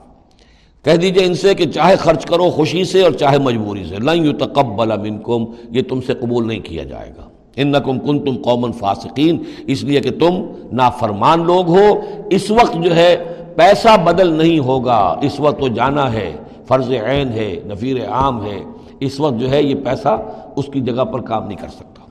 [0.86, 4.26] کہہ دیجیے ان سے کہ چاہے خرچ کرو خوشی سے اور چاہے مجبوری سے۔ لن
[4.26, 9.38] یتقبل منکم یہ تم سے قبول نہیں کیا جائے گا۔ انکم کنتم قوما فاسقین
[9.68, 13.18] اس لیے کہ تم نافرمان لوگ ہو۔ اس وقت جو ہے
[13.56, 16.34] پیسہ بدل نہیں ہوگا، اس وقت تو جانا ہے۔
[16.74, 18.64] فرض عین ہے، نفیر عام ہے،
[19.00, 20.22] اس وقت جو ہے یہ پیسہ
[20.56, 22.04] اس کی جگہ پر کام نہیں کر سکتا۔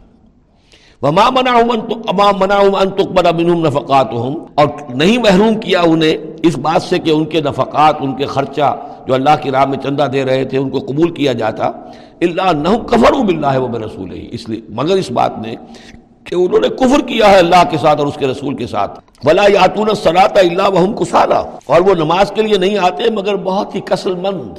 [1.03, 7.11] وما منعهم ان تقبل منهم نفقاتهم۔ اور نہیں محروم کیا انہیں اس بات سے کہ
[7.11, 10.59] ان کے نفقات، ان کے خرچہ جو اللہ کی راہ میں چندہ دے رہے تھے،
[10.59, 11.67] ان کو قبول کیا جاتا۔
[12.21, 15.55] اللہ نہ کفروا باللہ و برسولہ اس لیے، مگر اس بات نے
[16.25, 19.01] کہ انہوں نے کفر کیا ہے اللہ کے ساتھ اور اس کے رسول کے ساتھ۔
[19.25, 23.75] ولا یاتون الصلاۃ الا وهم کسالى اور وہ نماز کے لیے نہیں آتے مگر بہت
[23.75, 24.59] ہی کسل مند۔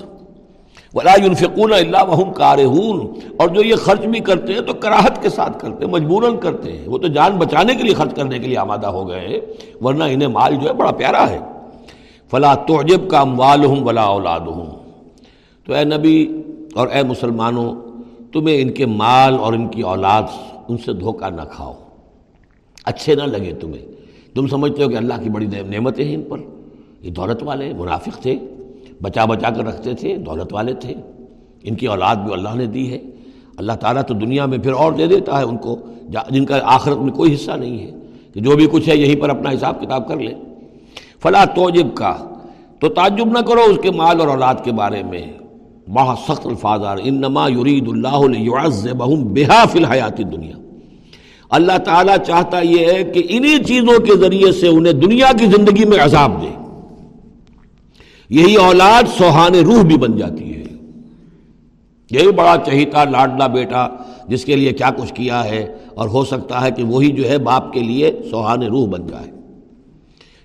[0.93, 5.29] ولا ينفقون الا وهم كارهون۔ اور جو یہ خرچ بھی کرتے ہیں تو کراہت کے
[5.29, 8.47] ساتھ کرتے ہیں، مجبوراً کرتے ہیں۔ وہ تو جان بچانے کے لیے خرچ کرنے کے
[8.47, 9.39] لیے آمادہ ہو گئے ہیں،
[9.81, 11.39] ورنہ انہیں مال جو ہے بڑا پیارا ہے۔
[12.31, 14.69] فلا تعجب کا اموالہم ولا اولادہم
[15.65, 16.41] تو اے نبی
[16.73, 17.75] اور اے مسلمانوں،
[18.33, 20.23] تمہیں ان کے مال اور ان کی اولاد
[20.67, 21.73] ان سے دھوکہ نہ کھاؤ۔
[22.85, 23.85] اچھے نہ لگے تمہیں۔
[24.35, 26.37] تم سمجھتے ہو کہ اللہ کی بڑی نعمتیں ہیں ان پر۔
[27.01, 28.35] یہ دولت والے منافق تھے۔
[29.01, 30.93] بچا بچا کر رکھتے تھے، دولت والے تھے۔
[31.63, 33.01] ان کی اولاد بھی اللہ نے دی ہے۔
[33.57, 35.77] اللہ تعالیٰ تو دنیا میں پھر اور دے دیتا ہے ان کو
[36.29, 37.91] جن کا آخرت میں کوئی حصہ نہیں ہے۔
[38.33, 40.35] کہ جو بھی کچھ ہے یہیں پر اپنا حساب کتاب کر لیں۔
[41.19, 42.17] فلاں توجب کا
[42.79, 45.33] تو تعجب نہ کرو اس کے مال اور اولاد کے بارے میں۔
[45.87, 48.17] بہت سخت الفاظ آ رہے انما یرید اللہ
[49.23, 50.55] بحا فی الحیات دنیا
[51.49, 55.85] اللہ تعالیٰ چاہتا یہ ہے کہ انہی چیزوں کے ذریعے سے انہیں دنیا کی زندگی
[55.85, 56.47] میں عذاب دے۔
[58.29, 60.63] یہی اولاد سوہان روح بھی بن جاتی ہے۔
[62.11, 63.87] یہی بڑا چہیتا، لاڈلا بیٹا
[64.27, 67.37] جس کے لیے کیا کچھ کیا ہے اور ہو سکتا ہے کہ وہی جو ہے
[67.37, 69.42] باپ کے لیے سوہان روح بن جائے۔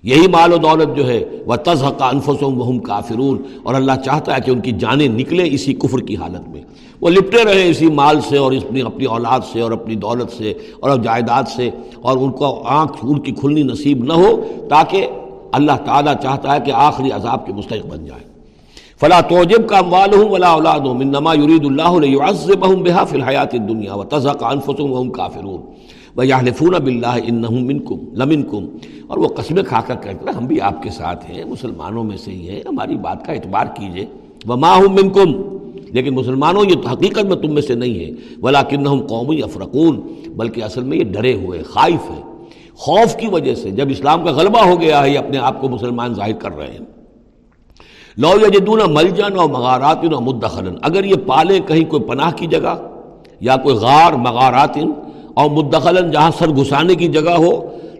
[0.03, 4.41] یہی مال و دولت جو ہے وہ تزحق انفسم وہم کافرون۔ اور اللہ چاہتا ہے
[4.45, 6.61] کہ ان کی جانیں نکلے اسی کفر کی حالت میں۔
[7.01, 10.53] وہ لپٹے رہے اسی مال سے اور اپنی اپنی اولاد سے اور اپنی دولت سے
[10.79, 11.69] اور جائیداد سے۔
[12.01, 15.07] اور ان کو آنکھ ان کی کھلنی نصیب نہ ہو تاکہ
[15.51, 18.29] اللہ تعالیٰ چاہتا ہے کہ آخری عذاب کے مستحق بن جائے۔
[18.99, 23.53] فلا توجب کا اموال ہوں ولا اولاد ہوں منما یرید اللہ بہم بحا فی الحیات
[23.53, 25.61] دنیا و تزق انفسم وہم کافرون۔
[26.17, 28.65] و یحلفون باللہ انہم منکم لمنکم
[55.39, 57.51] اور مدخلن جہاں سر گھسانے کی جگہ ہو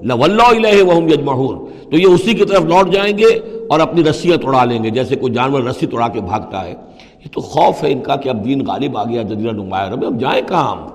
[0.02, 1.58] لول الہ یجمعون۔
[1.92, 5.16] تو یہ اسی کی طرف لوٹ جائیں گے اور اپنی رسیاں توڑا لیں گے، جیسے
[5.16, 6.74] کوئی جانور رسی توڑا کے بھاگتا ہے۔
[7.26, 10.20] یہ تو خوف ہے ان کا کہ اب دین غالب آ گیا، جزیرہ نما عرب
[10.20, 10.88] جائیں کہاں؟ ہم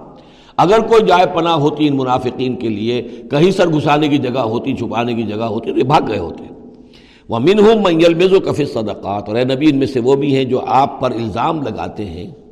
[0.57, 4.77] اگر کوئی جائے پناہ ہوتی ان منافقین کے لیے، کہیں سر گھسانے کی جگہ ہوتی،
[4.77, 6.45] چھپانے کی جگہ ہوتی، تو یہ بھاگ گئے ہوتے۔
[7.29, 10.15] وہ من ہوں منگل میز و کفی صدقات اور اے نبی، ان میں سے وہ
[10.15, 12.44] بھی ہیں جو آپ پر الزام لگاتے ہیں۔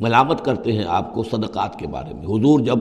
[0.00, 2.78] ملامت کرتے ہیں آپ کو صدقات کے بارے میں۔ حضور جب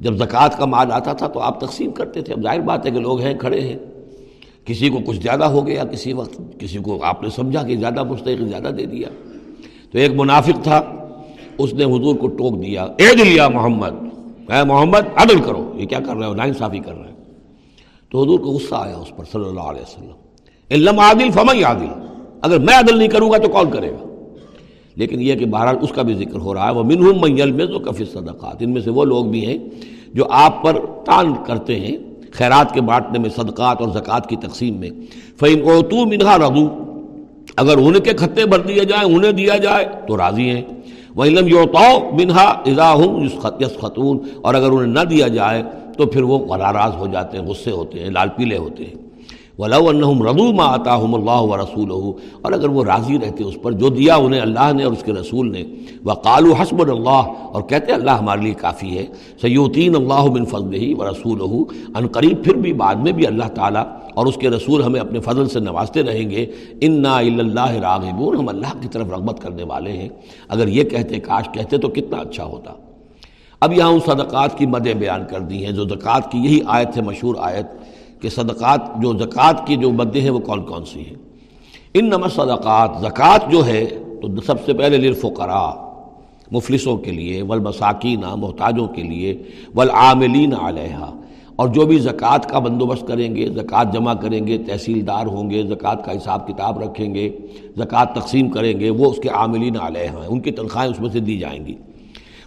[0.00, 2.90] جب زکوٰۃ کا مال آتا تھا تو آپ تقسیم کرتے تھے۔ اب ظاہر بات ہے
[2.90, 3.78] کہ لوگ ہیں، کھڑے ہیں۔
[4.64, 8.02] کسی کو کچھ زیادہ ہو گیا کسی وقت، کسی کو آپ نے سمجھا کہ زیادہ
[8.02, 9.08] مستحق، زیادہ دے دیا۔
[9.92, 10.82] تو ایک منافق تھا،
[11.58, 13.92] اس نے حضور کو ٹوک دیا۔ اے دلیا محمد،
[14.50, 17.24] اے محمد، عدل کرو۔ یہ کیا کر رہے ہو؟ ناانصافی کر رہے ہیں
[18.10, 20.12] تو حضور کو غصہ آیا اس پر صلی اللہ علیہ وسلم۔
[20.70, 21.86] علم عادل فمئی عادل
[22.42, 24.11] اگر میں عدل نہیں کروں گا تو کون کرے گا؟
[24.96, 27.66] لیکن یہ کہ بہرحال اس کا بھی ذکر ہو رہا ہے۔ وہ منہ میل میں
[27.66, 29.58] تو کفی صدقات ان میں سے وہ لوگ بھی ہیں
[30.14, 31.96] جو آپ پر تان کرتے ہیں
[32.32, 34.90] خیرات کے بانٹنے میں، صدقات اور زکوٰۃ کی تقسیم میں۔
[35.40, 36.68] فعین اوتو منہا ردو
[37.56, 40.62] اگر ان کے خطے بھر دیے جائیں، انہیں دیا جائے، تو راضی ہیں۔
[41.14, 43.24] وہ علم یوتو منہا اضا ہوں
[43.60, 45.62] یس خطون اور اگر انہیں نہ دیا جائے،
[45.98, 49.11] تو پھر وہ ناراض ہو جاتے ہیں، غصے ہوتے ہیں، لال پیلے ہوتے ہیں۔
[49.58, 51.90] ولاء الحم ردو ما آتا ہم اللہ و رسول
[52.42, 55.12] اور اگر وہ راضی رہتے اس پر جو دیا انہیں اللہ نے اور اس کے
[55.12, 55.62] رسول نے
[56.04, 59.04] وہ قالو حسب اللہ، اور کہتے اللہ ہمارے لیے کافی ہے
[59.42, 61.40] سیوتین اللہ بن فضل ہی و رسول
[61.96, 63.84] ان قریب پھر بھی بعد میں بھی اللہ تعالیٰ
[64.14, 66.46] اور اس کے رسول ہمیں اپنے فضل سے نوازتے رہیں گے
[66.80, 70.08] ان نا اللہ راغبون، ہم اللہ کی طرف رغبت کرنے والے ہیں۔
[70.48, 72.74] اگر یہ کہتے، کاش کہتے تو کتنا اچھا ہوتا۔
[73.62, 76.96] اب یہاں ان صدقات کی مدیں بیان کر دی ہیں، جو زکوٰۃ کی یہی آیت
[76.96, 77.66] ہے، مشہور آیت۔
[78.22, 81.14] کہ صدقات جو زکوٰۃ کی جو مدیں ہیں وہ کون کون سی ہیں؟
[81.94, 83.84] ان نمت صدقات، زکوٰۃ جو ہے
[84.22, 85.72] تو سب سے پہلے للفقراء،
[86.52, 89.34] مفلسوں کے لیے، والمساکینہ، محتاجوں کے لیے،
[89.74, 91.10] والعاملین علیہ
[91.56, 95.62] اور جو بھی زکوٰۃ کا بندوبست کریں گے، زکوٰۃ جمع کریں گے، تحصیلدار ہوں گے،
[95.62, 97.28] زکوٰۃ کا حساب کتاب رکھیں گے،
[97.76, 101.10] زکوٰۃ تقسیم کریں گے، وہ اس کے عاملین علیہ ہیں، ان کی تنخواہیں اس میں
[101.10, 101.74] سے دی جائیں گی۔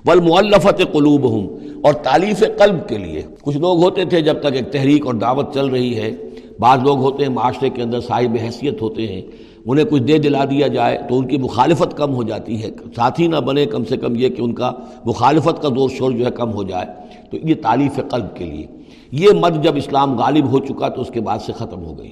[0.07, 1.47] والمؤلفت قلوب ہوں
[1.83, 5.53] اور تعلیف قلب کے لیے۔ کچھ لوگ ہوتے تھے جب تک ایک تحریک اور دعوت
[5.53, 6.11] چل رہی ہے،
[6.59, 9.21] بعض لوگ ہوتے ہیں معاشرے کے اندر صاحب حیثیت ہوتے ہیں،
[9.65, 13.27] انہیں کچھ دے دلا دیا جائے تو ان کی مخالفت کم ہو جاتی ہے۔ ساتھی
[13.27, 14.71] نہ بنے کم سے کم یہ کہ ان کا
[15.05, 16.85] مخالفت کا زور شور جو ہے کم ہو جائے۔
[17.31, 18.67] تو یہ تعلیف قلب کے لیے۔
[19.11, 22.11] یہ مد جب اسلام غالب ہو چکا تو اس کے بعد سے ختم ہو گئی۔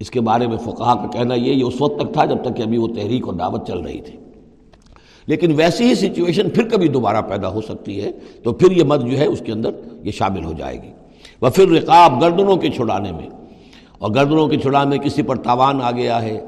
[0.00, 2.56] اس کے بارے میں فقہ کا کہنا یہ یہ اس وقت تک تھا جب تک
[2.56, 4.23] کہ ابھی وہ تحریک اور دعوت چل رہی تھی۔
[5.26, 8.10] لیکن ویسی ہی سچویشن پھر کبھی دوبارہ پیدا ہو سکتی ہے،
[8.42, 9.70] تو پھر یہ مد جو ہے اس کے اندر
[10.02, 10.90] یہ شامل ہو جائے گی۔
[11.40, 13.28] وہ پھر رقاب گردنوں کے چھڑانے میں۔
[13.98, 16.40] اور گردنوں کے چھڑانے میں کسی پر تاوان آ گیا ہے،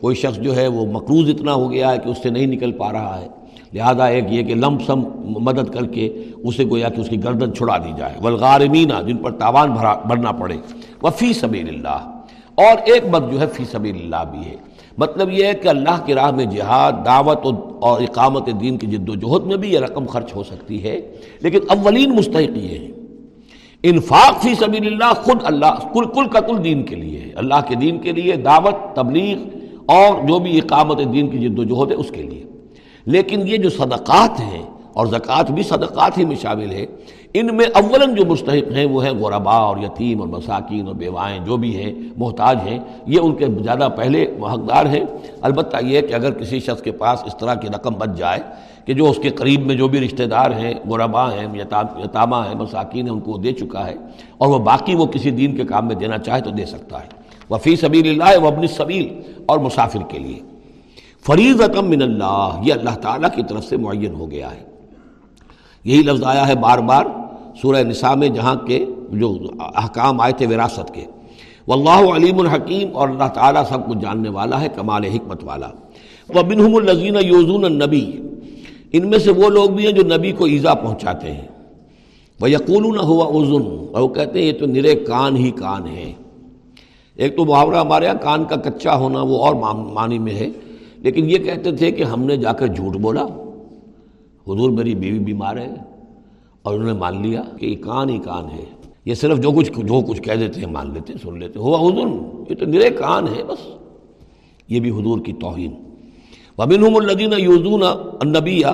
[0.00, 2.72] کوئی شخص جو ہے وہ مقروض اتنا ہو گیا ہے کہ اس سے نہیں نکل
[2.72, 3.26] پا رہا ہے۔
[3.74, 7.54] لہذا ایک یہ کہ لمپ سم مدد کر کے اسے گویا کہ اس کی گردن
[7.54, 9.70] چھڑا دی جائے۔ ولغارمینہ جن پر تاوان
[10.06, 10.56] بھرنا پڑے۔
[11.02, 12.20] وہ فی سبیل اللہ۔
[12.54, 16.04] اور ایک مد جو ہے فی سبیل اللہ بھی ہے۔ مطلب یہ ہے کہ اللہ
[16.04, 17.46] کی راہ میں جہاد، دعوت
[17.80, 21.00] اور اقامت دین کی جد و جہد میں بھی یہ رقم خرچ ہو سکتی ہے۔
[21.40, 22.90] لیکن اولین مستحق یہ ہے،
[23.82, 27.60] انفاق فی سبیل اللہ خود اللہ کل کل کا کل دین کے لیے ہے۔ اللہ
[27.68, 29.38] کے دین کے لیے دعوت، تبلیغ
[29.86, 32.44] اور جو بھی اقامت دین کی جد و جہد ہے اس کے لیے۔
[33.06, 36.84] لیکن یہ جو صدقات ہیں، اور زکوٰۃ بھی صدقات ہی میں شامل ہے
[37.34, 41.38] ان میں اولاً جو مستحق ہیں وہ ہیں غربا اور یتیم اور مساکین اور بیوائیں
[41.44, 45.00] جو بھی ہیں، محتاج ہیں، یہ ان کے زیادہ پہلے حقدار ہیں۔
[45.40, 48.40] البتہ یہ کہ اگر کسی شخص کے پاس اس طرح کی رقم بچ جائے
[48.84, 51.46] کہ جو اس کے قریب میں جو بھی رشتہ دار ہیں غربا ہیں
[52.04, 53.94] یتامہ ہیں، مساکین ہیں، ان کو دے چکا ہے
[54.38, 57.08] اور وہ باقی وہ کسی دین کے کام میں دینا چاہے تو دے سکتا ہے۔
[57.50, 60.38] وفی سبیل اللہ و ابن صبیل اور مسافر کے لیے۔
[61.26, 64.64] فریض رقم من اللہ، یہ اللہ تعالیٰ کی طرف سے معین ہو گیا ہے۔
[65.84, 67.04] یہی لفظ آیا ہے بار بار
[67.62, 71.04] سورہ نساء میں جہاں کے جو احکام آئے تھے وراثت کے۔
[71.68, 75.68] واللہ علیم الحکیم اور اللہ تعالیٰ سب کچھ جاننے والا ہے، کمال حکمت والا۔
[76.28, 78.04] وہ بنحم النظین یوزون النبی،
[78.92, 81.46] ان میں سے وہ لوگ بھی ہیں جو نبی کو ایزا پہنچاتے ہیں۔
[82.40, 85.86] وہ یقول نہ ہوا عزن، اور وہ کہتے ہیں یہ تو نرے کان ہی کان
[85.86, 86.12] ہے
[87.16, 89.54] ایک تو محاورہ ہمارے یہاں، کان کا کچا ہونا وہ اور
[89.94, 90.48] معنی میں ہے۔
[91.04, 93.24] لیکن یہ کہتے تھے کہ ہم نے جا کر جھوٹ بولا،
[94.46, 95.70] حضور میری بیوی بیمار ہے
[96.64, 98.64] اور انہوں نے مان لیا کہ یہ کان ہی کان ہے۔
[99.04, 101.78] یہ صرف جو کچھ جو کچھ کہہ دیتے ہیں مان لیتے ہیں، سن لیتے ہوا
[101.78, 102.06] حضور،
[102.50, 103.68] یہ تو نرے کان ہے بس۔
[104.68, 105.70] یہ بھی حضور کی توہین۔
[106.58, 107.82] وبن الدین یوزون
[108.20, 108.66] النبیہ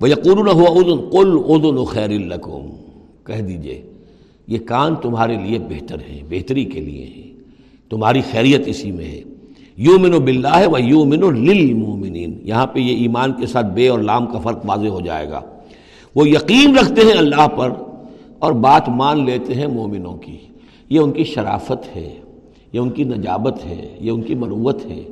[0.00, 2.70] وہ یقون ہوا ادن کل ادن خیر القوم
[3.26, 3.82] کہہ دیجیے،
[4.46, 7.32] یہ کان تمہارے لیے بہتر ہیں، بہتری کے لیے ہیں۔
[7.90, 9.22] تمہاری خیریت اسی میں ہے۔
[9.76, 13.98] یومن و بلّہ و یومن و للمومنین یہاں پہ یہ ایمان کے ساتھ بے اور
[13.98, 15.40] لام کا فرق واضح ہو جائے گا۔
[16.14, 17.70] وہ یقین رکھتے ہیں اللہ پر
[18.38, 20.36] اور بات مان لیتے ہیں مومنوں کی۔
[20.88, 22.14] یہ ان کی شرافت ہے،
[22.72, 25.02] یہ ان کی نجابت ہے، یہ ان کی مروت ہے۔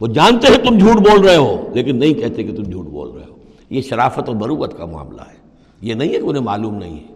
[0.00, 3.10] وہ جانتے ہیں تم جھوٹ بول رہے ہو، لیکن نہیں کہتے کہ تم جھوٹ بول
[3.10, 3.34] رہے ہو۔
[3.70, 5.36] یہ شرافت اور مروت کا معاملہ ہے۔
[5.82, 7.14] یہ نہیں ہے کہ انہیں معلوم نہیں ہے۔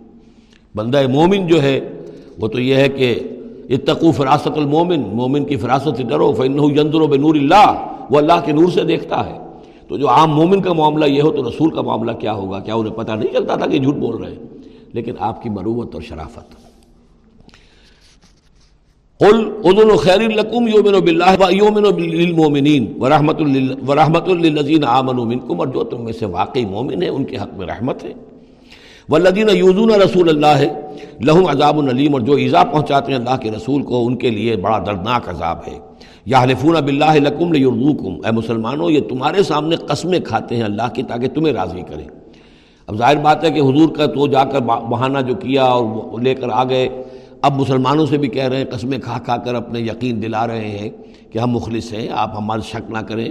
[0.74, 1.80] بندہ مومن جو ہے،
[2.40, 3.18] وہ تو یہ ہے کہ
[3.70, 8.32] اتقو فراست المومن، مومن کی فراست سے ڈرو فن یندر و بنور اللہ، وہ اللہ
[8.44, 9.45] کے نور سے دیکھتا ہے۔
[9.88, 12.74] تو جو عام مومن کا معاملہ یہ ہو تو رسول کا معاملہ کیا ہوگا؟ کیا
[12.74, 14.38] انہیں پتہ نہیں چلتا تھا کہ جھوٹ بول رہے ہیں؟
[14.92, 16.66] لیکن آپ کی مروت اور شرافت۔
[19.18, 23.40] قل اذن خیر لکم یومن باللہ یومن بالمؤمنین ورحمت
[23.88, 27.58] ورحمت للذین آمنوا منکم اور جو تم میں سے واقعی مومن ہیں، ان کے حق
[27.58, 28.12] میں رحمت ہے۔
[29.08, 30.64] والذین یوزون رسول اللہ،
[31.20, 34.56] لہم عذاب العلیم اور جو ایزا پہنچاتے ہیں اللہ کے رسول کو، ان کے لیے
[34.56, 35.78] بڑا دردناک عذاب ہے۔
[36.26, 41.02] یا حلفون باللہ لکم لیرضوکم اے مسلمانوں، یہ تمہارے سامنے قسمیں کھاتے ہیں اللہ کی
[41.02, 42.04] تاکہ تمہیں راضی کریں۔
[42.86, 46.34] اب ظاہر بات ہے کہ حضور کا تو جا کر بہانہ جو کیا اور لے
[46.34, 46.88] کر آ گئے۔
[47.42, 50.68] اب مسلمانوں سے بھی کہہ رہے ہیں، قسمیں کھا کھا کر اپنے یقین دلا رہے
[50.68, 50.90] ہیں
[51.32, 53.28] کہ ہم مخلص ہیں، آپ ہمارے شک نہ کریں۔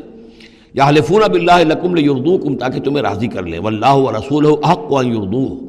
[0.73, 4.45] یا حلفون اب اللہ لکم اردو کم تاکہ تمہیں راضی کر لیں۔ واللہ و رسول
[4.45, 5.59] ہو حق و اردو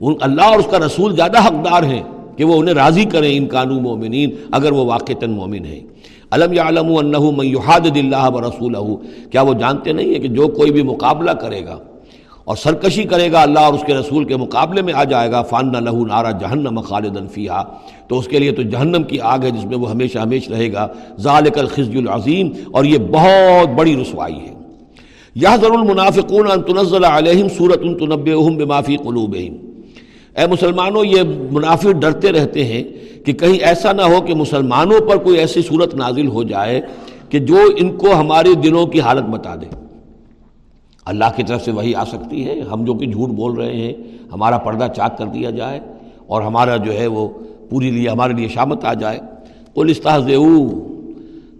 [0.00, 2.02] ان اللہ اور اس کا رسول زیادہ حقدار ہیں
[2.36, 5.80] کہ وہ انہیں راضی کریں ان قانون مومنین، اگر وہ واقع مومن ہیں۔
[6.32, 6.92] علم یا علم
[7.36, 8.74] من یحاد اللہ و رسول
[9.30, 11.78] کیا وہ جانتے نہیں ہیں کہ جو کوئی بھی مقابلہ کرے گا
[12.44, 15.42] اور سرکشی کرے گا اللہ اور اس کے رسول کے مقابلے میں آ جائے گا
[15.42, 17.62] فان لہو نارا جہنم خالدن فیہا
[18.08, 20.72] تو اس کے لیے تو جہنم کی آگ ہے جس میں وہ ہمیشہ ہمیش رہے
[20.72, 20.86] گا۔
[21.18, 24.54] ذالک الخزی العظیم اور یہ بہت بڑی رسوائی ہے۔
[25.34, 29.71] یہ ضرور المنافقون ان تنزل علیہم صورت تنبئہم بما فی قلوبہم۔
[30.36, 32.84] اے مسلمانوں، یہ منافق ڈرتے رہتے ہیں
[33.26, 36.80] کہ کہیں ایسا نہ ہو کہ مسلمانوں پر کوئی ایسی صورت نازل ہو جائے
[37.28, 39.66] کہ جو ان کو ہمارے دلوں کی حالت بتا دے۔
[41.06, 43.92] اللہ کی طرف سے وہی آ سکتی ہے، ہم جو کہ جھوٹ بول رہے ہیں،
[44.32, 45.80] ہمارا پردہ چاک کر دیا جائے
[46.26, 47.28] اور ہمارا جو ہے وہ
[47.70, 49.20] پوری لیے، ہمارے لیے شامت آ جائے۔
[49.74, 50.30] قل استحض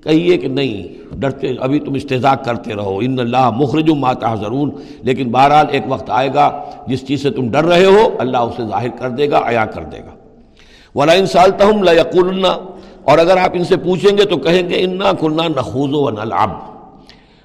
[0.03, 4.71] کہیے کہ نہیں، ڈرتے، ابھی تم استضاء کرتے رہو۔ ان اللہ مخرج ما تحذرون۔
[5.03, 8.63] لیکن بہرحال ایک وقت آئے گا، جس چیز سے تم ڈر رہے ہو، اللہ اسے
[8.67, 10.11] ظاہر کر دے گا عیا کر دے گا۔
[10.95, 11.93] ولا ان سالتہم لا
[13.05, 16.51] اور اگر آپ ان سے پوچھیں گے تو کہیں گے، انا کلنا نخوض و نلعب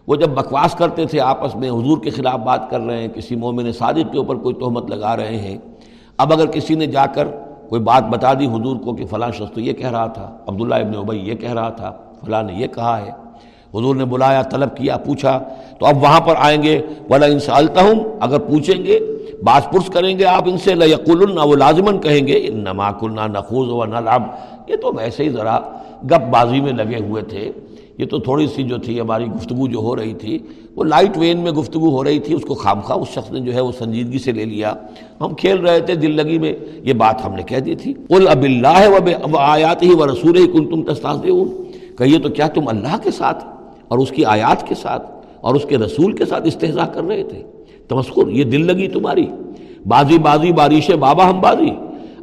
[0.08, 3.36] وہ جب بکواس کرتے تھے، آپس میں حضور کے خلاف بات کر رہے ہیں، کسی
[3.36, 5.58] مومن صادق کے اوپر کوئی تہمت لگا رہے ہیں۔
[6.18, 7.28] اب اگر کسی نے جا کر
[7.70, 10.76] کوئی بات بتا دی حضور کو کہ فلاں شخص تو یہ کہہ رہا تھا، عبداللہ
[10.76, 13.12] ابن عبی یہ کہہ رہا تھا۔ فلاں نے یہ کہا ہے۔
[13.74, 15.40] حضور نے بلایا، طلب کیا، پوچھا،
[15.80, 19.00] تو اب وہاں پر آئیں گے۔ ولا ان سالتا ہوں اگر پوچھیں گے
[19.44, 23.70] باس پرس کریں گے آپ ان سے لقول وہ لازمن کہیں گے نما کلنا نخوز
[23.70, 24.24] و نہ لاب
[24.68, 25.60] یہ تو ویسے ہی ذرا
[26.04, 27.52] گپ بازی میں لگے ہوئے تھے۔
[27.98, 30.40] یہ تو تھوڑی سی جو تھی، ہماری گفتگو جو ہو رہی تھی،
[30.76, 33.40] وہ لائٹ وین میں گفتگو ہو رہی تھی، اس کو خام خواہ اس شخص نے
[33.40, 34.74] جو ہے وہ سنجیدگی سے لے لیا۔
[35.22, 36.54] ہم کھیل رہے تھے، دل لگی میں
[36.84, 38.88] یہ بات ہم نے کہہ دی تھی۔ قل اب اللہ
[39.34, 41.18] و آیات ہی و رسول ہی کن تم تستاذ
[41.98, 43.46] کہیے تو کیا تم اللہ کے ساتھ
[43.88, 47.24] اور اس کی آیات کے ساتھ اور اس کے رسول کے ساتھ استحضاء کر رہے
[47.24, 47.44] تھے؟
[47.88, 49.28] تمسکر یہ دل لگی تمہاری۔
[49.86, 51.70] بازی بازی، بارش بابا ہم بازی۔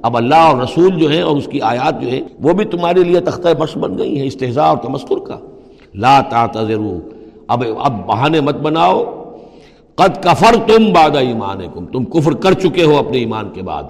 [0.02, 3.04] اب اللہ اور رسول جو ہیں اور اس کی آیات جو ہیں، وہ بھی تمہارے
[3.04, 5.38] لیے تختہ برش بن گئی ہیں، استحضاء اور تمسکر کا۔
[5.94, 6.98] لا تعتذروا
[7.48, 9.04] اب اب بہانے مت بناؤ۔
[9.94, 11.58] قد کفر تم باد ایمان
[11.92, 13.82] تم کفر کر چکے ہو اپنے ایمان کے بعد۔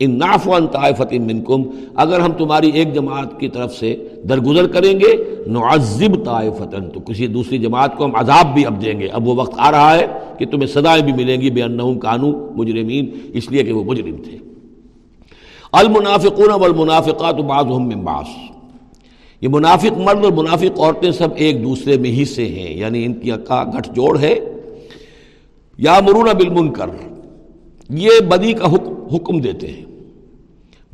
[0.00, 1.62] ان نافوان طائفت منکم،
[1.94, 7.26] اگر ہم تمہاری ایک جماعت کی طرف سے درگزر کریں گے، نعذب طائفتن تو کسی
[7.26, 10.06] دوسری جماعت کو ہم عذاب بھی اب دیں گے۔ اب وہ وقت آ رہا ہے
[10.38, 14.16] کہ تمہیں سزائیں بھی ملیں گی، بے انہم کانو مجرمین، اس لیے کہ وہ مجرم
[14.16, 14.38] تھے۔
[15.72, 18.24] المنافقون والمنافقات بعضهم من بعض۔
[19.40, 23.14] یہ منافق مرد اور منافق عورتیں سب ایک دوسرے میں ہی سے ہیں یعنی ان
[23.14, 24.38] کی کا گٹھ جوڑ ہے۔
[25.78, 26.86] یا مرون بالمنکر،
[27.88, 28.66] یہ بدی کا
[29.16, 29.89] حکم دیتے ہیں۔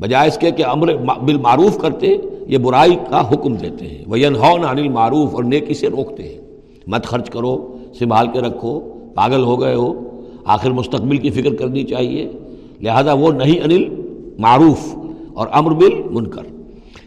[0.01, 2.17] بجائے اس کے کہ امر بالمعروف کرتے،
[2.47, 6.39] یہ برائی کا حکم دیتے ہیں۔ وہ عن المعروف اور نیکی سے روکتے ہیں۔
[6.87, 8.81] مت خرچ کرو، سنبھال کے رکھو،
[9.15, 10.03] پاگل ہو گئے ہو۔
[10.45, 12.33] آخر مستقبل کی فکر کرنی چاہیے۔
[12.83, 13.85] لہذا وہ نہیں انل
[14.39, 14.97] معروف
[15.35, 16.43] اور امر بالمنکر۔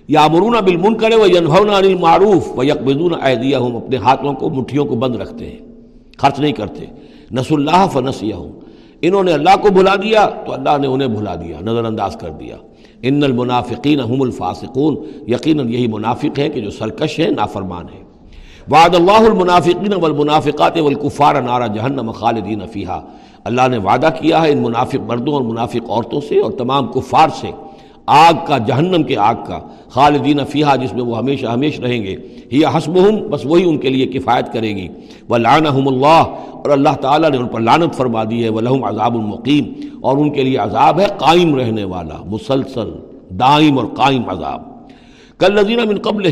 [0.07, 4.49] یا مرون بالمن کرے وہ ینفون انل معروف و یکبدون عیدیہ ہوں اپنے ہاتھوں کو،
[4.49, 5.57] مٹھیوں کو بند رکھتے ہیں۔
[6.17, 6.85] خرچ نہیں کرتے۔
[7.31, 8.51] نس اللہ فنسیہ ہوں
[9.01, 12.29] انہوں نے اللہ کو بھلا دیا تو اللہ نے انہیں بھلا دیا نظر انداز کر
[12.29, 12.55] دیا۔
[13.01, 14.95] ان المنافقین هم الفاسقون،
[15.27, 18.03] یقیناً یہی منافق ہے کہ جو سرکش ہے نافرمان ہے
[18.71, 23.01] وعد اللہ المنافقین والمنافقات والکفار نارا جہنم خالدین فیہا۔
[23.43, 27.27] اللہ نے وعدہ کیا ہے ان منافق مردوں اور منافق عورتوں سے اور تمام کفار
[27.35, 27.51] سے۔
[28.09, 32.15] آگ کا، جہنم کے آگ کا خالدین فیحہ جس میں وہ ہمیشہ ہمیش رہیں گے۔
[32.51, 32.93] یہ حسب
[33.29, 34.87] بس وہی ان کے لیے کفایت کرے گی۔
[35.29, 39.63] وہ اللہ اور اللہ تعالیٰ نے ان پر لانت فرما دی ہے۔ وہ عذاب المقیم
[40.01, 42.89] اور ان کے لیے عذاب ہے قائم رہنے والا، مسلسل،
[43.29, 44.61] دائم اور قائم عذاب۔
[45.37, 46.25] کل نظینہ من قبل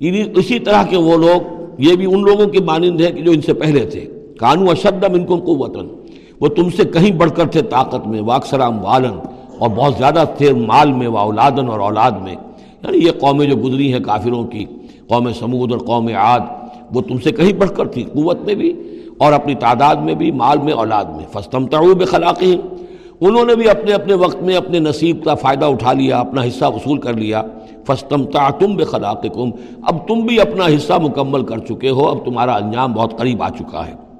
[0.00, 1.40] یعنی اسی طرح کے وہ لوگ،
[1.78, 4.06] یہ بھی ان لوگوں کے مانند ہیں کہ جو ان سے پہلے تھے۔
[4.38, 5.86] کانو اشد منکم قوتاً،
[6.40, 9.18] وہ تم سے کہیں بڑھ کر تھے طاقت میں واکسرام والن
[9.62, 12.34] اور بہت زیادہ تھے مال میں و اولادن اور اولاد میں۔
[12.82, 14.64] یعنی یہ قومیں جو گزری ہیں کافروں کی،
[15.08, 16.40] قوم سمود اور قوم عاد،
[16.92, 20.30] وہ تم سے کہیں بڑھ کر تھی، قوت میں بھی اور اپنی تعداد میں بھی،
[20.30, 22.56] مال میں، اولاد میں۔ فستم تعوب خلاقی
[23.20, 26.64] انہوں نے بھی اپنے اپنے وقت میں اپنے نصیب کا فائدہ اٹھا لیا، اپنا حصہ
[26.64, 27.42] وصول کر لیا۔
[27.86, 28.84] فستم تم بے
[29.82, 33.48] اب تم بھی اپنا حصہ مکمل کر چکے ہو، اب تمہارا انجام بہت قریب آ
[33.48, 34.11] چکا ہے۔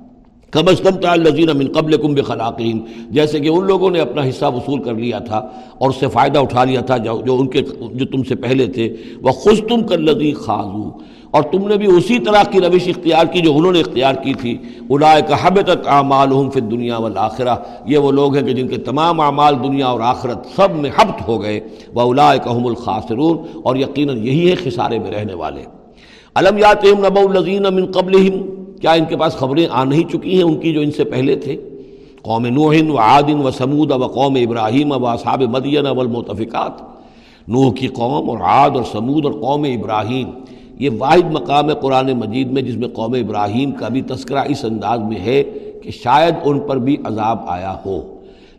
[0.52, 4.44] کم از کم تعلزین من قبل کم بخلاقین، جیسے کہ ان لوگوں نے اپنا حصہ
[4.44, 5.36] وصول کر لیا تھا
[5.78, 7.60] اور اس سے فائدہ اٹھا لیا تھا جو جو ان کے،
[7.92, 10.90] جو تم سے پہلے تھے۔ وہ خوش تم کر لذی خاضو
[11.30, 14.34] اور تم نے بھی اسی طرح کی روش اختیار کی جو انہوں نے اختیار کی
[14.34, 14.58] تھی۔
[14.90, 18.68] الائے کا حب تک اعمال ہوں پھر دنیا والآخرہ۔ یہ وہ لوگ ہیں کہ جن
[18.68, 21.60] کے تمام اعمال دنیا اور آخرت سب میں حبت ہو گئے۔
[21.94, 25.62] وہ الائے کا حم الخاصرون اور یقیناً یہی ہے خسارے میں رہنے والے۔
[26.34, 28.30] علم یات نبا الزین من قبل
[28.82, 31.36] کیا ان کے پاس خبریں آ نہیں چکی ہیں ان کی جو ان سے پہلے
[31.36, 31.56] تھے؟
[32.22, 36.82] قوم نوحن و عادن و سمود و قوم ابراہیم و اصحاب مدین والمتفقات۔
[37.48, 40.30] نوح کی قوم اور عاد اور سمود اور قوم ابراہیم۔
[40.78, 44.64] یہ واحد مقام ہے قرآن مجید میں جس میں قوم ابراہیم کا بھی تذکرہ اس
[44.64, 45.42] انداز میں ہے
[45.82, 48.00] کہ شاید ان پر بھی عذاب آیا ہو۔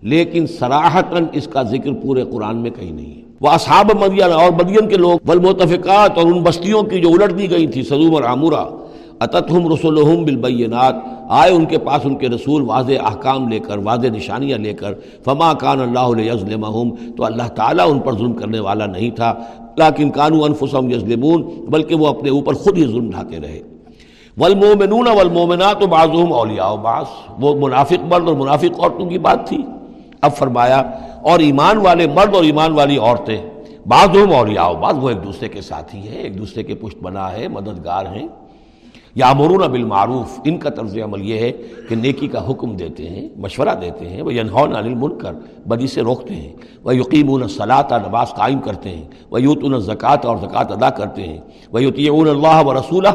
[0.02, 4.64] لیکن سراہتاً اس کا ذکر پورے قرآن میں کہیں نہیں ہے۔ وہ اصحاب مدین اور
[4.64, 8.24] مدین کے لوگ والمتفقات اور ان بستیوں کی جو الٹ دی گئی تھی سلوم اور
[8.24, 8.83] عامورہ۔
[9.20, 10.96] اتتہم رسولہم بالبینات۔
[11.30, 14.94] آئے ان کے پاس ان کے رسول واضح احکام لے کر، واضح نشانیاں لے کر۔
[15.26, 16.32] فما کان اللہ علیہ
[17.18, 19.34] تو اللہ تعالیٰ ان پر ظلم کرنے والا نہیں تھا۔
[19.78, 23.62] لیکن کانو انفسہم یظلمون، بلکہ وہ اپنے اوپر خود ہی ظلم ڈھاتے رہے۔
[24.38, 27.06] والمومنون والمومنات بعضهم اولیاء بعض۔
[27.40, 29.58] وہ منافق مرد اور منافق عورتوں کی بات تھی۔
[30.22, 30.82] اب فرمایا،
[31.22, 33.38] اور ایمان والے مرد اور ایمان والی عورتیں
[33.88, 37.48] بعضهم اولیاء بعض۔ وہ ایک دوسرے کے ساتھی ہیں، ایک دوسرے کے پشت بنا ہے
[37.48, 38.28] مددگار ہیں۔
[39.16, 41.52] یامرون بالمعروف، ان کا طرز عمل یہ ہے
[41.90, 45.34] کہ نیکی کا حکم دیتے ہیں، مشورہ دیتے ہیں وہ ینہون عن المنکر
[45.68, 46.54] بدی سے روکتے ہیں
[46.84, 51.38] وہ یقیمون الصلاۃ نماز قائم کرتے ہیں وہ یوتون الزکوٰۃ اور زکوٰۃ ادا کرتے ہیں
[51.72, 53.10] وہ یوتیون اللہ و رسولہ